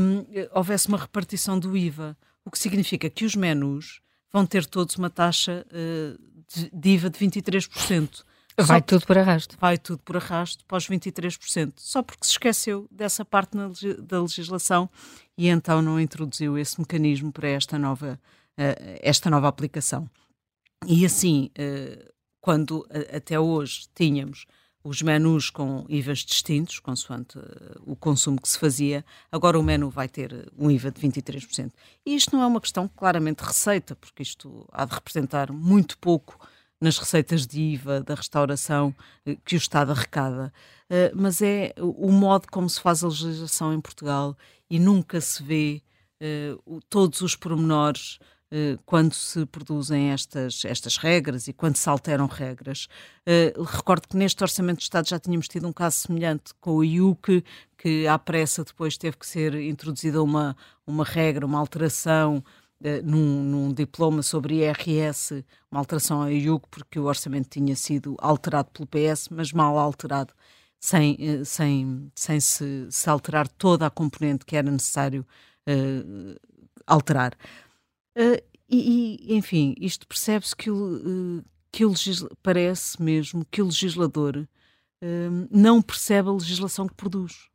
um, 0.00 0.24
houvesse 0.52 0.88
uma 0.88 0.98
repartição 0.98 1.58
do 1.58 1.76
IVA, 1.76 2.16
o 2.44 2.50
que 2.50 2.58
significa 2.58 3.08
que 3.08 3.24
os 3.24 3.36
menus 3.36 4.00
vão 4.32 4.44
ter 4.44 4.66
todos 4.66 4.96
uma 4.96 5.10
taxa 5.10 5.64
uh, 5.68 6.18
de, 6.52 6.70
de, 6.72 6.90
IVA 6.90 7.10
de 7.10 7.18
23%. 7.18 8.24
Vai 8.56 8.82
tudo 8.82 9.06
por 9.06 9.16
arrasto. 9.16 9.56
Vai 9.60 9.78
tudo 9.78 10.00
por 10.02 10.16
arrasto 10.16 10.64
para 10.64 10.78
os 10.78 10.88
23%. 10.88 11.74
Só 11.76 12.02
porque 12.02 12.26
se 12.26 12.32
esqueceu 12.32 12.88
dessa 12.90 13.24
parte 13.24 13.56
na, 13.56 13.70
da 14.00 14.20
legislação 14.20 14.90
e 15.36 15.48
então 15.48 15.80
não 15.80 16.00
introduziu 16.00 16.58
esse 16.58 16.80
mecanismo 16.80 17.30
para 17.30 17.48
esta 17.48 17.78
nova, 17.78 18.18
uh, 18.58 18.98
esta 19.00 19.30
nova 19.30 19.46
aplicação. 19.46 20.10
E 20.86 21.04
assim, 21.04 21.50
eh, 21.56 22.10
quando 22.40 22.86
até 23.14 23.38
hoje 23.38 23.88
tínhamos 23.94 24.46
os 24.82 25.02
menus 25.02 25.50
com 25.50 25.84
IVAs 25.88 26.20
distintos, 26.20 26.78
consoante 26.78 27.38
eh, 27.38 27.76
o 27.84 27.96
consumo 27.96 28.40
que 28.40 28.48
se 28.48 28.58
fazia, 28.58 29.04
agora 29.30 29.58
o 29.58 29.62
menu 29.62 29.90
vai 29.90 30.08
ter 30.08 30.50
um 30.56 30.70
IVA 30.70 30.90
de 30.90 31.00
23%. 31.00 31.72
E 32.06 32.14
isto 32.14 32.34
não 32.34 32.42
é 32.42 32.46
uma 32.46 32.60
questão 32.60 32.88
claramente 32.88 33.42
de 33.42 33.48
receita, 33.48 33.96
porque 33.96 34.22
isto 34.22 34.66
há 34.72 34.84
de 34.84 34.94
representar 34.94 35.52
muito 35.52 35.98
pouco 35.98 36.38
nas 36.80 36.96
receitas 36.96 37.46
de 37.46 37.60
IVA 37.60 38.00
da 38.00 38.14
restauração 38.14 38.94
eh, 39.26 39.36
que 39.44 39.56
o 39.56 39.58
Estado 39.58 39.90
arrecada, 39.90 40.52
mas 41.14 41.42
é 41.42 41.74
o 41.76 42.10
modo 42.10 42.46
como 42.50 42.66
se 42.70 42.80
faz 42.80 43.04
a 43.04 43.08
legislação 43.08 43.74
em 43.74 43.80
Portugal 43.80 44.34
e 44.70 44.78
nunca 44.78 45.20
se 45.20 45.42
vê 45.42 45.82
todos 46.88 47.20
os 47.20 47.36
pormenores 47.36 48.18
eh, 48.22 48.37
quando 48.86 49.12
se 49.12 49.44
produzem 49.46 50.10
estas, 50.10 50.64
estas 50.64 50.96
regras 50.96 51.48
e 51.48 51.52
quando 51.52 51.76
se 51.76 51.88
alteram 51.88 52.26
regras. 52.26 52.88
Uh, 53.26 53.62
recordo 53.62 54.08
que 54.08 54.16
neste 54.16 54.42
Orçamento 54.42 54.78
de 54.78 54.84
Estado 54.84 55.08
já 55.08 55.18
tínhamos 55.18 55.48
tido 55.48 55.68
um 55.68 55.72
caso 55.72 55.96
semelhante 55.96 56.54
com 56.60 56.76
o 56.76 56.84
IUC, 56.84 57.44
que 57.76 58.06
à 58.06 58.18
pressa 58.18 58.64
depois 58.64 58.96
teve 58.96 59.16
que 59.18 59.26
ser 59.26 59.54
introduzida 59.54 60.22
uma, 60.22 60.56
uma 60.86 61.04
regra, 61.04 61.44
uma 61.44 61.58
alteração 61.58 62.42
uh, 62.80 63.02
num, 63.04 63.42
num, 63.42 63.72
diploma 63.72 64.22
sobre 64.22 64.64
IRS, 64.64 65.44
uma 65.70 65.80
alteração 65.80 66.22
ao 66.22 66.30
IUC, 66.30 66.66
porque 66.70 66.98
o 66.98 67.04
orçamento 67.04 67.50
tinha 67.50 67.76
sido 67.76 68.16
alterado 68.18 68.70
pelo 68.70 68.86
PS, 68.86 69.28
mas 69.30 69.52
mal 69.52 69.78
alterado. 69.78 70.32
Sem, 70.80 71.44
sem, 71.44 72.08
sem 72.14 72.38
se, 72.38 72.86
se 72.88 73.10
alterar 73.10 73.48
toda 73.48 73.84
a 73.84 73.90
componente 73.90 74.46
que 74.46 74.56
era 74.56 74.70
necessário 74.70 75.26
alterar. 76.86 77.36
Uh, 78.18 78.42
e, 78.68 79.30
e, 79.32 79.36
enfim, 79.36 79.76
isto 79.80 80.06
percebe-se 80.08 80.54
que, 80.56 80.68
uh, 80.68 81.44
que 81.70 81.84
o 81.84 81.92
parece 82.42 83.00
mesmo 83.00 83.46
que 83.48 83.62
o 83.62 83.66
legislador 83.66 84.36
uh, 84.36 85.48
não 85.48 85.80
percebe 85.80 86.28
a 86.28 86.32
legislação 86.32 86.88
que 86.88 86.94
produz 86.94 87.48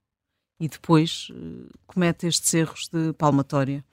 e 0.59 0.69
depois 0.69 1.29
comete 1.85 2.27
estes 2.27 2.53
erros 2.53 2.87
de 2.87 3.11
palmatória. 3.13 3.83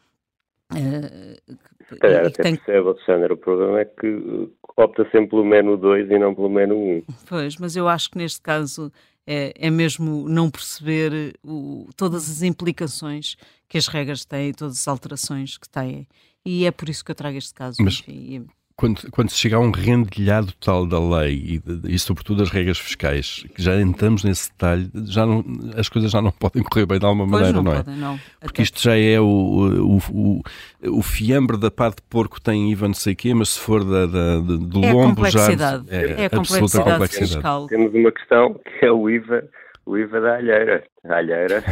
Se 1.89 1.97
calhar 1.97 2.27
até 2.27 2.43
tem... 2.45 2.55
percebe, 2.55 2.87
Alexandre, 2.87 3.33
o 3.33 3.37
problema 3.37 3.81
é 3.81 3.85
que 3.87 4.49
opta 4.77 5.03
sempre 5.11 5.31
pelo 5.31 5.45
menu 5.45 5.77
2 5.77 6.09
e 6.11 6.19
não 6.19 6.33
pelo 6.33 6.49
menu 6.49 6.77
1. 6.77 6.79
Um. 6.79 7.03
Pois, 7.29 7.57
mas 7.57 7.75
eu 7.75 7.89
acho 7.89 8.11
que 8.11 8.19
neste 8.19 8.41
caso 8.41 8.93
é, 9.27 9.53
é 9.57 9.71
mesmo 9.71 10.29
não 10.29 10.51
perceber 10.51 11.39
o, 11.43 11.89
todas 11.97 12.29
as 12.29 12.43
implicações 12.43 13.37
que 13.69 13.79
as 13.79 13.87
regras 13.87 14.25
têm, 14.25 14.53
todas 14.53 14.81
as 14.81 14.89
alterações 14.89 15.57
que 15.57 15.69
têm 15.69 16.07
e 16.45 16.65
é 16.65 16.71
por 16.71 16.89
isso 16.89 17.05
que 17.05 17.11
eu 17.11 17.15
trago 17.15 17.37
este 17.37 17.55
caso. 17.55 17.77
Mas... 17.81 18.01
Enfim, 18.01 18.47
quando, 18.81 19.11
quando 19.11 19.29
se 19.29 19.37
chega 19.37 19.57
a 19.57 19.61
um 19.61 19.71
rendilhado 19.71 20.53
total 20.55 20.87
da 20.87 20.99
lei 20.99 21.61
e, 21.63 21.63
e, 21.95 21.99
sobretudo 21.99 22.39
das 22.39 22.49
regras 22.49 22.79
fiscais, 22.79 23.45
que 23.55 23.63
já 23.63 23.79
entramos 23.79 24.25
nesse 24.25 24.51
detalhe, 24.51 24.91
já 25.05 25.27
não, 25.27 25.45
as 25.77 25.87
coisas 25.91 26.11
já 26.11 26.23
não 26.23 26.33
podem 26.33 26.63
correr 26.63 26.87
bem 26.87 26.99
de 26.99 27.05
alguma 27.05 27.27
maneira, 27.27 27.53
não, 27.53 27.63
não, 27.63 27.73
é? 27.73 27.83
Podem, 27.83 27.97
não. 27.97 28.19
Porque 28.41 28.63
Até 28.63 28.71
isto 28.71 28.83
já 28.83 28.97
é 28.97 29.21
o, 29.21 29.27
o, 29.27 29.99
o, 30.11 30.43
o, 30.99 31.03
fiambre 31.03 31.59
da 31.59 31.71
parte 31.71 31.97
de 31.97 32.03
porco 32.09 32.41
tem 32.41 32.73
IVA 32.73 32.89
não 32.89 32.95
sei 32.95 33.13
o 33.13 33.17
quê, 33.17 33.35
mas 33.35 33.51
se 33.51 33.61
for 33.61 33.85
da, 33.85 34.07
da, 34.07 34.41
do 34.41 34.83
é 34.83 34.93
lombo 34.93 35.29
já 35.29 35.49
é, 35.91 36.23
é 36.23 36.25
a 36.25 36.31
complexidade, 36.31 36.91
complexidade 36.91 37.09
fiscal. 37.19 37.67
Temos 37.67 37.93
uma 37.93 38.11
questão 38.11 38.55
que 38.55 38.87
é 38.87 38.91
o 38.91 39.11
IVA, 39.11 39.45
o 39.85 39.99
IVA 39.99 40.21
da 40.23 40.37
alheira. 40.37 40.85
A 41.05 41.17
alheira 41.17 41.63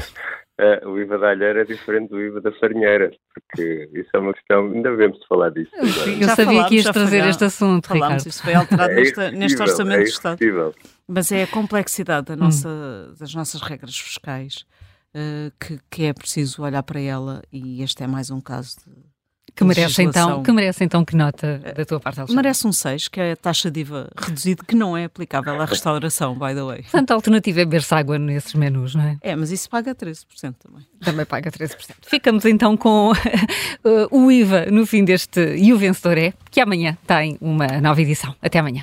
uh, 0.58 0.88
o 0.88 0.98
IVA 0.98 1.18
da 1.18 1.30
alheira 1.30 1.62
é 1.62 1.64
diferente 1.64 2.10
do 2.10 2.20
IVA 2.20 2.40
da 2.40 2.52
farinheira, 2.52 3.10
porque 3.34 3.88
isso 3.94 4.10
é 4.14 4.18
uma 4.18 4.32
questão, 4.34 4.66
ainda 4.66 4.90
devemos 4.90 5.18
falar 5.26 5.50
disso. 5.50 5.70
Eu, 5.74 6.20
eu 6.20 6.28
sabia 6.28 6.66
que 6.66 6.76
ias 6.76 6.84
trazer 6.86 7.26
este 7.26 7.44
assunto, 7.44 7.88
falámos, 7.88 8.24
Ricardo. 8.24 8.26
Isso 8.28 8.42
foi 8.42 8.54
alterado 8.54 8.92
é 8.92 8.94
neste, 8.94 9.30
neste 9.30 9.62
Orçamento 9.62 10.00
é 10.00 10.04
do 10.04 10.08
Estado. 10.08 10.74
Mas 11.06 11.32
é 11.32 11.42
a 11.44 11.46
complexidade 11.46 12.26
da 12.26 12.36
nossa, 12.36 12.68
hum. 12.68 13.14
das 13.18 13.34
nossas 13.34 13.60
regras 13.62 13.98
fiscais 13.98 14.66
uh, 15.14 15.52
que, 15.58 15.78
que, 15.90 16.04
é 16.04 16.12
preciso 16.12 16.62
olhar 16.62 16.82
para 16.82 17.00
ela 17.00 17.42
e 17.52 17.82
este 17.82 18.02
é 18.02 18.06
mais 18.06 18.30
um 18.30 18.40
caso 18.40 18.76
de, 18.80 18.92
Que 19.54 19.64
merece, 19.64 20.02
então, 20.02 20.42
que 20.42 20.52
merece 20.52 20.84
então 20.84 21.04
que 21.04 21.16
nota 21.16 21.58
da 21.76 21.84
tua 21.84 22.00
parte, 22.00 22.20
Alexandre? 22.20 22.36
Merece 22.42 22.66
um 22.66 22.72
6, 22.72 23.08
que 23.08 23.20
é 23.20 23.32
a 23.32 23.36
taxa 23.36 23.70
de 23.70 23.80
IVA 23.80 24.10
reduzida, 24.16 24.62
que 24.66 24.74
não 24.74 24.96
é 24.96 25.04
aplicável 25.04 25.60
à 25.60 25.64
restauração, 25.64 26.34
by 26.34 26.54
the 26.54 26.62
way. 26.62 26.82
Portanto, 26.82 27.10
a 27.10 27.14
alternativa 27.14 27.60
é 27.60 27.64
beber-se 27.64 27.94
água 27.94 28.18
nesses 28.18 28.54
menus, 28.54 28.94
não 28.94 29.04
é? 29.04 29.16
É, 29.20 29.36
mas 29.36 29.50
isso 29.50 29.68
paga 29.68 29.94
13% 29.94 30.24
também. 30.40 30.86
Também 31.00 31.26
paga 31.26 31.50
13%. 31.50 31.76
Ficamos 32.02 32.44
então 32.44 32.76
com 32.76 33.12
o 34.10 34.30
IVA 34.30 34.66
no 34.70 34.86
fim 34.86 35.04
deste 35.04 35.56
E 35.56 35.72
o 35.72 35.78
Vencedor 35.78 36.18
é, 36.18 36.32
que 36.50 36.60
amanhã 36.60 36.96
tem 37.06 37.36
uma 37.40 37.66
nova 37.80 38.00
edição. 38.00 38.34
Até 38.42 38.58
amanhã. 38.58 38.82